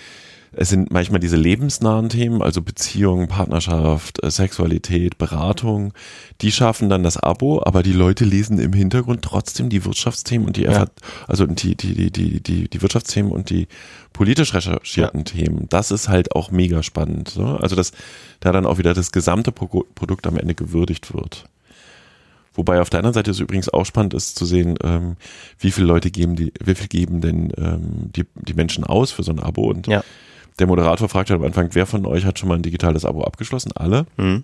[0.56, 5.94] es sind manchmal diese lebensnahen Themen, also Beziehung, Partnerschaft, äh, Sexualität, Beratung,
[6.42, 10.58] die schaffen dann das Abo, aber die Leute lesen im Hintergrund trotzdem die Wirtschaftsthemen und
[10.58, 10.86] die, Ja.
[11.28, 13.68] Also die, die, die, die, die, die Wirtschaftsthemen und die
[14.14, 15.68] politisch recherchierten Themen.
[15.70, 17.30] Das ist halt auch mega spannend.
[17.30, 17.46] So?
[17.46, 17.92] Also dass
[18.40, 21.46] da dann auch wieder das gesamte Pro Produkt am Ende gewürdigt wird.
[22.56, 25.16] Wobei auf der anderen Seite es übrigens auch spannend ist zu sehen, ähm,
[25.60, 29.24] wie viele Leute geben die, wie viel geben denn ähm, die, die Menschen aus für
[29.24, 30.04] so ein Abo und Ja.
[30.60, 33.24] der Moderator fragt halt am Anfang, wer von euch hat schon mal ein digitales Abo
[33.24, 33.72] abgeschlossen?
[33.76, 34.06] Alle.
[34.18, 34.44] Mhm.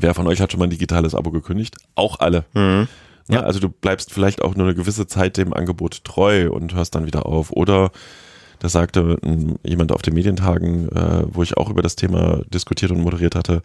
[0.00, 1.76] Wer von euch hat schon mal ein digitales Abo gekündigt?
[1.94, 2.44] Auch alle.
[2.54, 2.88] Mhm.
[3.28, 3.40] Ja.
[3.40, 7.06] Also du bleibst vielleicht auch nur eine gewisse Zeit dem Angebot treu und hörst dann
[7.06, 7.50] wieder auf.
[7.52, 7.90] Oder
[8.58, 12.90] das sagte ähm, jemand auf den Medientagen, äh, wo ich auch über das Thema diskutiert
[12.90, 13.62] und moderiert hatte,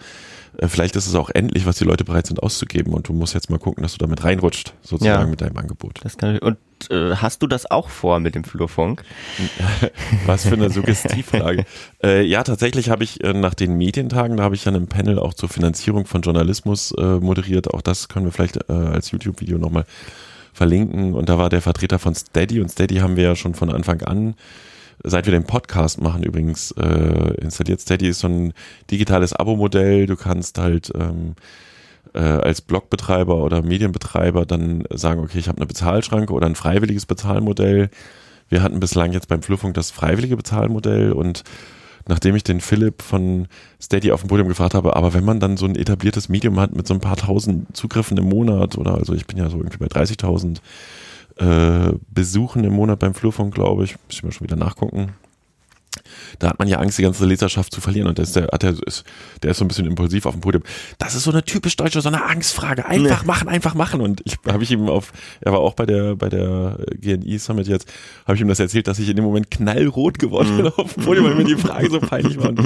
[0.58, 3.34] äh, vielleicht ist es auch endlich, was die Leute bereit sind auszugeben und du musst
[3.34, 5.28] jetzt mal gucken, dass du damit reinrutscht, sozusagen Ja.
[5.28, 6.00] mit deinem Angebot.
[6.04, 6.58] Das kann, und
[6.90, 9.04] äh, hast du das auch vor mit dem Flurfunk?
[10.26, 11.66] Was für eine Suggestivfrage.
[12.04, 15.20] äh, ja, tatsächlich habe ich äh, nach den Medientagen, da habe ich ja ein Panel
[15.20, 17.74] auch zur Finanzierung von Journalismus äh, moderiert.
[17.74, 19.86] Auch das können wir vielleicht als YouTube-Video nochmal
[20.54, 21.14] verlinken.
[21.14, 24.02] Und da war der Vertreter von Steady und Steady haben wir ja schon von Anfang
[24.02, 24.36] an,
[25.04, 27.82] seit wir den Podcast machen übrigens, äh, installiert.
[27.82, 28.54] Steady ist so ein
[28.90, 30.06] digitales Abo-Modell.
[30.06, 31.36] Du kannst halt ähm,
[32.14, 37.06] äh, als Blogbetreiber oder Medienbetreiber dann sagen, okay, ich habe eine Bezahlschranke oder ein freiwilliges
[37.06, 37.90] Bezahlmodell.
[38.50, 41.44] Wir hatten bislang jetzt beim Flurfunk das freiwillige Bezahlmodell und
[42.08, 43.48] nachdem ich den Philipp von
[43.82, 46.76] Steady auf dem Podium gefragt habe, aber wenn man dann so ein etabliertes Medium hat
[46.76, 49.78] mit so ein paar tausend Zugriffen im Monat oder also ich bin ja so irgendwie
[49.78, 50.58] bei 30.000
[51.42, 55.14] äh, Besuchen im Monat beim Flurfunk, glaube ich, muss ich mal schon wieder nachgucken.
[56.40, 58.76] Da hat man ja Angst, die ganze Leserschaft zu verlieren und der ist, der, der,
[58.86, 59.04] ist,
[59.44, 60.64] der ist so ein bisschen impulsiv auf dem Podium.
[61.00, 62.86] Das ist so eine typisch deutsche, so eine Angstfrage.
[62.86, 64.02] Einfach machen, einfach machen.
[64.02, 65.12] Und ich habe ich ihm auf,
[65.42, 67.92] er war auch bei der bei der GNI Summit jetzt,
[68.26, 71.04] habe ich ihm das erzählt, dass ich in dem Moment knallrot geworden bin auf dem
[71.04, 72.50] Podium, weil mir die Frage so peinlich war.
[72.50, 72.62] Und,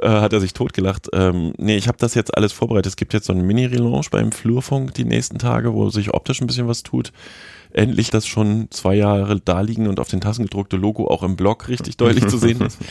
[0.00, 1.08] äh, hat er sich totgelacht.
[1.12, 2.86] Ähm, nee, ich habe das jetzt alles vorbereitet.
[2.86, 6.46] Es gibt jetzt so einen Mini-Relaunch beim Flurfunk die nächsten Tage, wo sich optisch ein
[6.46, 7.12] bisschen was tut.
[7.74, 11.36] Endlich das schon zwei Jahre da liegen und auf den Tassen gedruckte Logo auch im
[11.36, 12.78] Blog richtig deutlich zu sehen ist.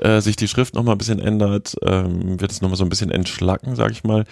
[0.00, 3.10] Äh, sich die Schrift nochmal ein bisschen ändert, ähm, wird es nochmal so ein bisschen
[3.10, 4.24] entschlacken, sag ich mal.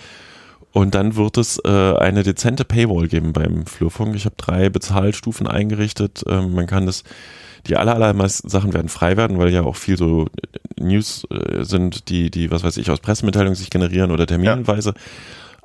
[0.73, 4.15] Und dann wird es äh, eine dezente Paywall geben beim Flurfunk.
[4.15, 6.23] Ich habe drei Bezahlstufen eingerichtet.
[6.27, 7.05] Ähm, man kann das,
[7.67, 11.65] die aller, allermeisten Sachen werden frei werden, weil ja auch viel so äh, News äh,
[11.65, 14.95] sind, die, die, was weiß ich, aus Pressemitteilungen sich generieren oder Terminhinweise.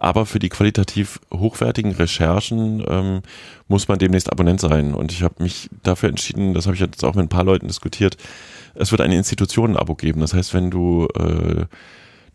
[0.03, 3.21] Aber für die qualitativ hochwertigen Recherchen ähm,
[3.69, 4.93] muss man demnächst Abonnent sein.
[4.93, 7.67] Und ich habe mich dafür entschieden, das habe ich jetzt auch mit ein paar Leuten
[7.67, 8.17] diskutiert,
[8.75, 10.19] es wird ein Institutionen-Abo geben.
[10.19, 11.65] Das heißt, wenn du äh,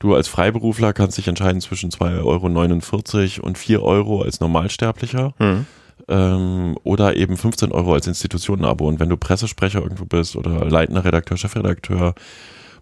[0.00, 5.66] Du als Freiberufler kannst dich entscheiden zwischen 2,49 Euro und 4 Euro als Normalsterblicher Mhm.
[6.08, 8.86] ähm, oder eben 15 Euro als Institutionenabo.
[8.86, 12.14] Und wenn du Pressesprecher irgendwo bist oder leitender Redakteur, Chefredakteur,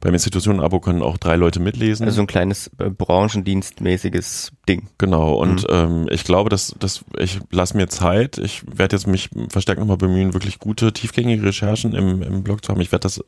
[0.06, 2.06] beim Institutionenabo können auch drei Leute mitlesen.
[2.06, 4.88] Also so ein kleines äh, branchendienstmäßiges Ding.
[4.98, 8.38] Genau, und ähm, ich glaube, dass, dass ich lasse mir Zeit.
[8.38, 12.70] Ich werde jetzt mich verstärkt nochmal bemühen, wirklich gute, tiefgängige Recherchen im, im Blog zu
[12.72, 12.80] haben.
[12.80, 13.20] Ich werde das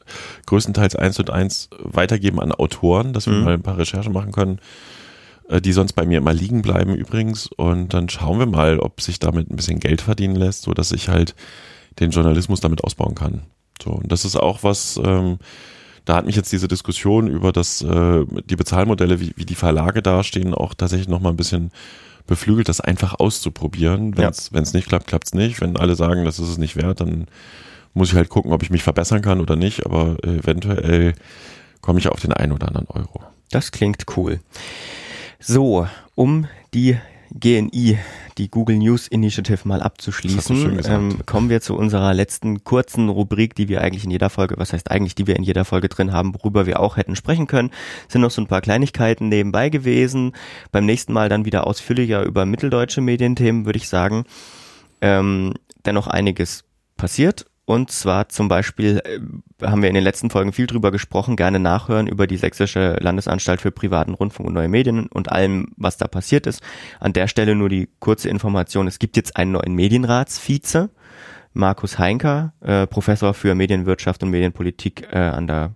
[0.46, 3.44] größtenteils eins und eins weitergeben an Autoren, dass wir Mhm.
[3.44, 4.60] mal ein paar Recherchen machen können,
[5.48, 7.48] äh, die sonst bei mir immer liegen bleiben übrigens.
[7.48, 10.92] Und dann schauen wir mal, ob sich damit ein bisschen Geld verdienen lässt, so dass
[10.92, 11.34] ich halt
[11.98, 13.42] den Journalismus damit ausbauen kann.
[13.82, 15.38] So, und das ist auch was, ähm,
[16.04, 20.02] da hat mich jetzt diese Diskussion über das, äh, die Bezahlmodelle, wie, wie die Verlage
[20.02, 21.70] dastehen, auch tatsächlich nochmal ein bisschen
[22.26, 24.16] beflügelt, das einfach auszuprobieren.
[24.16, 24.60] Wenn es Ja.
[24.74, 25.60] nicht klappt, klappt es nicht.
[25.60, 27.26] Wenn alle sagen, das ist es nicht wert, dann
[27.94, 29.86] muss ich halt gucken, ob ich mich verbessern kann oder nicht.
[29.86, 31.14] Aber eventuell
[31.80, 33.22] komme ich auf den einen oder anderen Euro.
[33.50, 34.40] Das klingt cool.
[35.40, 36.98] So, um die
[37.30, 37.98] GNI,
[38.38, 43.68] die Google News Initiative mal abzuschließen, ähm, kommen wir zu unserer letzten kurzen Rubrik, die
[43.68, 46.34] wir eigentlich in jeder Folge, was heißt eigentlich, die wir in jeder Folge drin haben,
[46.34, 47.70] worüber wir auch hätten sprechen können.
[48.08, 50.32] Sind noch so ein paar Kleinigkeiten nebenbei gewesen.
[50.72, 54.24] Beim nächsten Mal dann wieder ausführlicher über mitteldeutsche Medienthemen, würde ich sagen.
[55.00, 55.54] Ähm,
[55.84, 56.64] dennoch einiges
[56.96, 57.46] passiert.
[57.68, 61.58] Und zwar zum Beispiel äh, haben wir in den letzten Folgen viel drüber gesprochen, gerne
[61.58, 66.08] nachhören über die Sächsische Landesanstalt für privaten Rundfunk und neue Medien und allem, was da
[66.08, 66.62] passiert ist.
[66.98, 70.88] An der Stelle nur die kurze Information, es gibt jetzt einen neuen Medienratsvize,
[71.52, 75.74] Markus Heinker, äh, Professor für Medienwirtschaft und Medienpolitik äh, an der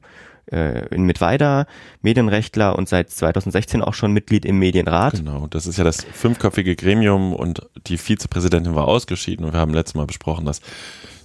[0.50, 1.66] äh, in Mittweida,
[2.00, 5.16] Medienrechtler und seit 2016 auch schon Mitglied im Medienrat.
[5.16, 9.74] Genau, das ist ja das fünfköpfige Gremium und die Vizepräsidentin war ausgeschieden und wir haben
[9.74, 10.62] letztes Mal besprochen, dass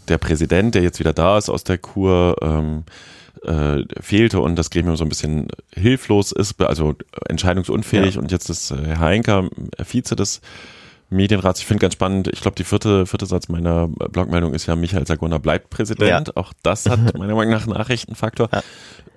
[0.10, 2.84] der Präsident, der jetzt wieder da ist aus der Kur, ähm,
[3.44, 6.96] äh, fehlte und das Gremium so ein bisschen hilflos ist, also
[7.30, 8.22] entscheidungsunfähig Ja.
[8.22, 9.48] und jetzt ist äh, Herr Heinker
[9.78, 10.42] äh, Vize des
[11.10, 11.60] Medienrats.
[11.62, 15.08] Ich finde ganz spannend, ich glaube, die vierte, vierte Satz meiner Blogmeldung ist ja, Michael
[15.08, 16.36] Sagona bleibt Präsident.
[16.36, 18.50] Auch das hat meiner Meinung nach Nachrichtenfaktor.
[18.52, 18.64] Ja.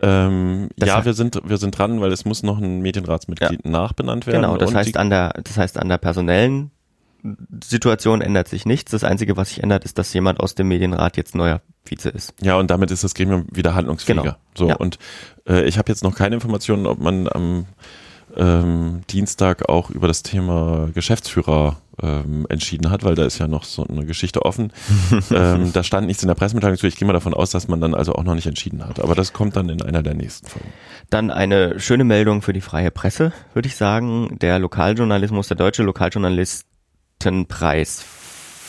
[0.02, 4.42] Ähm, ja, wir sind, wir sind dran, weil es muss noch ein Medienratsmitglied nachbenannt werden.
[4.42, 6.70] Genau, das heißt an der, das heißt an der personellen
[7.62, 8.90] Situation ändert sich nichts.
[8.90, 12.34] Das Einzige, was sich ändert, ist, dass jemand aus dem Medienrat jetzt neuer Vize ist.
[12.40, 14.22] Ja, und damit ist das Gremium wieder handlungsfähiger.
[14.22, 14.36] Genau.
[14.56, 14.76] So, Ja.
[14.76, 14.98] und
[15.48, 17.66] äh, ich habe jetzt noch keine Informationen, ob man am
[18.36, 23.64] ähm, Dienstag auch über das Thema Geschäftsführer ähm, entschieden hat, weil da ist ja noch
[23.64, 24.72] so eine Geschichte offen.
[25.30, 26.86] ähm, da stand nichts in der Pressemitteilung zu.
[26.86, 29.00] Ich gehe mal davon aus, dass man dann also auch noch nicht entschieden hat.
[29.00, 30.68] Aber das kommt dann in einer der nächsten Folgen.
[31.10, 34.38] Dann eine schöne Meldung für die freie Presse, würde ich sagen.
[34.40, 35.82] Der Lokaljournalismus, der deutsche
[37.20, 38.04] Lokaljournalistenpreis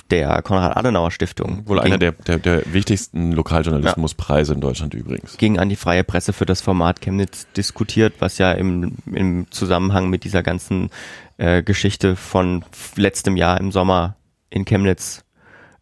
[0.10, 5.38] der Konrad-Adenauer-Stiftung Wohl ging, einer der, der, der wichtigsten Lokaljournalismuspreise in Deutschland übrigens.
[5.38, 10.10] ging an die freie Presse für das Format Chemnitz diskutiert, was ja im, im Zusammenhang
[10.10, 10.90] mit dieser ganzen
[11.38, 12.66] äh, Geschichte von
[12.98, 14.18] letztem Jahr im Sommer
[14.50, 15.24] in Chemnitz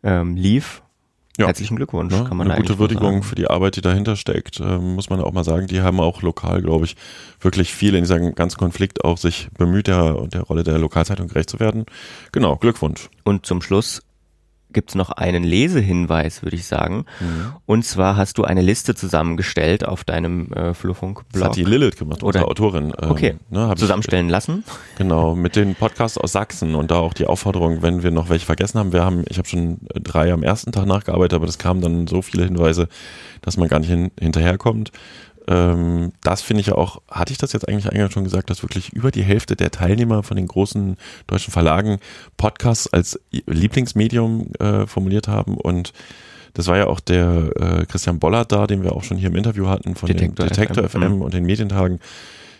[0.03, 0.84] ähm, lief.
[1.40, 1.48] Ja.
[1.48, 2.26] Herzlichen Glückwunsch, Ne?
[2.26, 5.32] kann man Eine gute Würdigung für die Arbeit, die dahinter steckt, ähm, muss man auch
[5.32, 5.68] mal sagen.
[5.68, 6.98] Die haben auch lokal, glaube ich,
[7.40, 11.50] wirklich viel in diesem ganzen Konflikt auch sich bemüht, der, der Rolle der Lokalzeitung gerecht
[11.50, 11.86] zu werden.
[12.34, 13.10] Genau, Glückwunsch.
[13.24, 14.02] Und zum Schluss
[14.72, 17.05] gibt's noch einen Lesehinweis, würde ich sagen.
[17.20, 17.53] Mhm.
[17.65, 21.43] Und zwar hast du eine Liste zusammengestellt auf deinem äh, Das Flurfunk-Blog.
[21.43, 22.93] hat die Lilith gemacht, unsere Oder- Autorin.
[23.01, 24.63] Ähm, Okay, ne, hab ich- zusammenstellen lassen.
[24.97, 28.45] Genau, mit den Podcasts aus Sachsen und da auch die Aufforderung, wenn wir noch welche
[28.45, 28.93] vergessen haben.
[28.93, 32.22] Wir haben, ich habe schon drei am ersten Tag nachgearbeitet, aber das kamen dann so
[32.22, 32.88] viele Hinweise,
[33.41, 34.91] dass man gar nicht hin, hinterherkommt.
[35.50, 38.62] Ähm, das finde ich ja auch, hatte ich das jetzt eigentlich eingangs schon gesagt, dass
[38.62, 40.95] wirklich über die Hälfte der Teilnehmer von den großen
[41.26, 41.97] deutschen Verlagen
[42.38, 45.91] Podcasts als Lieblingsmedium äh, formuliert haben und
[46.54, 49.36] das war ja auch der äh, Christian Bollert da, den wir auch schon hier im
[49.36, 51.02] Interview hatten von Detektor den Detektor FM.
[51.02, 52.00] FM, und den Medientagen.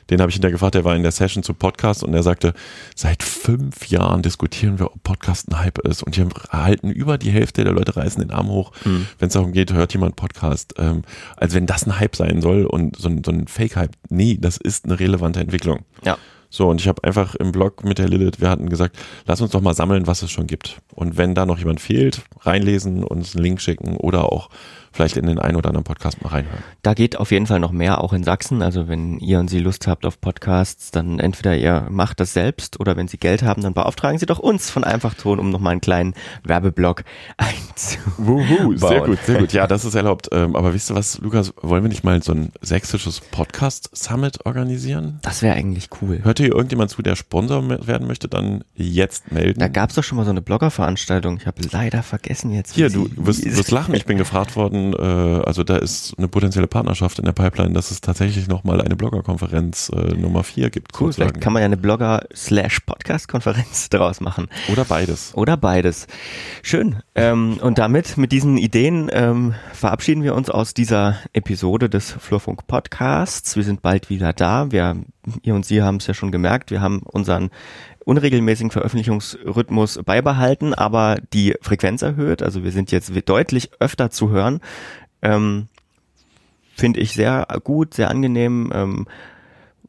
[0.10, 2.54] Den habe ich hinterher gefragt, der war in der Session zu Podcast und er sagte,
[2.96, 6.04] seit fünf Jahren diskutieren wir, ob Podcast ein Hype ist.
[6.04, 9.08] Und hier halten über die Hälfte der Leute reißen den Arm hoch, Mhm.
[9.20, 10.74] wenn es darum geht, hört jemand Podcast.
[10.78, 11.04] Ähm,
[11.38, 13.92] als wenn das ein Hype sein soll und so ein, so ein Fake-Hype.
[14.10, 15.80] Nee, das ist eine relevante Entwicklung.
[16.04, 16.18] Ja.
[16.52, 18.98] So, und ich habe einfach im Blog mit der Lilith, wir hatten gesagt,
[19.28, 20.82] lass uns doch mal sammeln, was es schon gibt.
[20.96, 24.50] Und wenn da noch jemand fehlt, reinlesen, uns einen Link schicken oder auch
[25.00, 26.62] vielleicht in den einen oder anderen Podcast mal reinhören.
[26.82, 28.62] Da geht auf jeden Fall noch mehr, auch in Sachsen.
[28.62, 32.82] Also wenn ihr und Sie Lust habt auf Podcasts, dann entweder ihr macht das selbst
[32.82, 35.80] oder wenn Sie Geld haben, dann beauftragen Sie doch uns von Einfachton, um nochmal einen
[35.80, 37.06] kleinen Werbeblock
[37.38, 38.50] einzubauen.
[38.50, 39.54] Wuhu, sehr gut, sehr gut.
[39.54, 40.28] Ja, das ist erlaubt.
[40.34, 45.20] Ähm, aber wisst ihr was, Lukas, wollen wir nicht mal so ein sächsisches Podcast-Summit organisieren?
[45.22, 46.20] Das wäre eigentlich cool.
[46.24, 49.62] Hört hier irgendjemand zu, der Sponsor werden möchte, dann jetzt melden.
[49.62, 51.38] Da gab's doch schon mal so eine Bloggerveranstaltung.
[51.38, 52.76] Ich habe leider vergessen jetzt.
[52.76, 53.96] Hier, du wirst, wirst lachen.
[53.96, 57.92] Ich bin gefragt worden, äh, also da ist eine potenzielle Partnerschaft in der Pipeline, dass
[57.92, 60.94] es tatsächlich nochmal eine Bloggerkonferenz äh, Nummer vier gibt.
[60.94, 61.30] Cool, sozusagen.
[61.30, 64.48] vielleicht kann man ja eine Blogger-Slash-Podcast-Konferenz daraus machen.
[64.72, 65.34] Oder beides.
[65.36, 66.08] Oder beides.
[66.62, 66.98] Schön.
[67.16, 72.68] Ähm, und damit, mit diesen Ideen, ähm, verabschieden wir uns aus dieser Episode des Flurfunk
[72.68, 73.56] Podcasts.
[73.56, 74.72] Wir sind bald wieder da.
[74.72, 74.98] Wir,
[75.42, 76.72] ihr und Sie haben es ja schon gemerkt.
[76.72, 77.50] Wir haben unseren
[78.06, 82.42] unregelmäßigen Veröffentlichungsrhythmus beibehalten, aber die Frequenz erhöht.
[82.42, 84.62] Also wir sind jetzt deutlich öfter zu hören.
[85.22, 85.68] Ähm,
[86.76, 89.08] Finde ich sehr gut, sehr angenehm, ähm,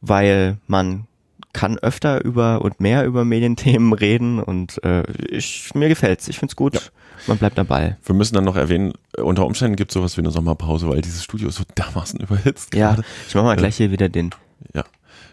[0.01, 1.07] weil man
[1.53, 6.29] kann öfter über und mehr über Medienthemen reden und äh, ich, mir gefällt's.
[6.29, 6.75] Ich find's gut.
[6.75, 6.81] Ja.
[7.27, 7.97] Man bleibt dabei.
[8.05, 11.23] Wir müssen dann noch erwähnen, unter Umständen gibt es sowas wie eine Sommerpause, weil dieses
[11.23, 12.75] Studio ist so dermaßen überhitzt.
[12.75, 13.05] Ja, gerade.
[13.29, 14.31] ich mach mal gleich hier wieder den.
[14.75, 14.85] Ja.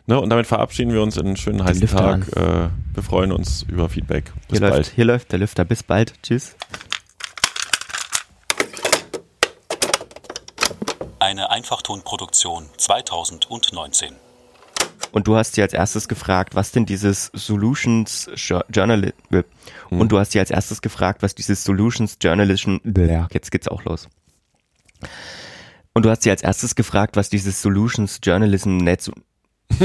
[0.10, 2.28] Ne, und damit verabschieden wir uns in einen schönen heißen Tag.
[2.38, 4.32] Äh, wir freuen uns über Feedback.
[4.48, 4.78] Bis hier bald.
[4.78, 5.66] Läuft, hier läuft der Lüfter.
[5.66, 6.14] Bis bald.
[6.24, 6.56] Tschüss.
[11.20, 14.14] Eine Einfachtonproduktion 2019.
[15.12, 18.30] Und du hast sie als erstes gefragt, was denn dieses Solutions
[18.70, 19.44] Journal hm.
[19.90, 22.78] und du hast sie als erstes gefragt, was dieses Solutions Journalism
[23.32, 24.08] jetzt geht's auch los.
[25.94, 29.12] Und du hast sie als erstes gefragt, was dieses Solutions Journalism Netz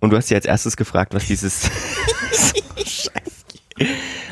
[0.00, 1.70] und du hast sie als erstes gefragt, was dieses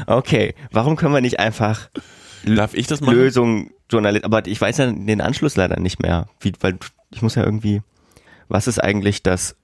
[0.06, 1.90] Okay, warum können wir nicht einfach
[2.44, 3.14] Darf ich das machen?
[3.14, 6.78] Lösung Journalist, aber ich weiß ja den Anschluss leider nicht mehr, wie, weil
[7.10, 7.82] ich muss ja irgendwie
[8.48, 9.56] was ist eigentlich das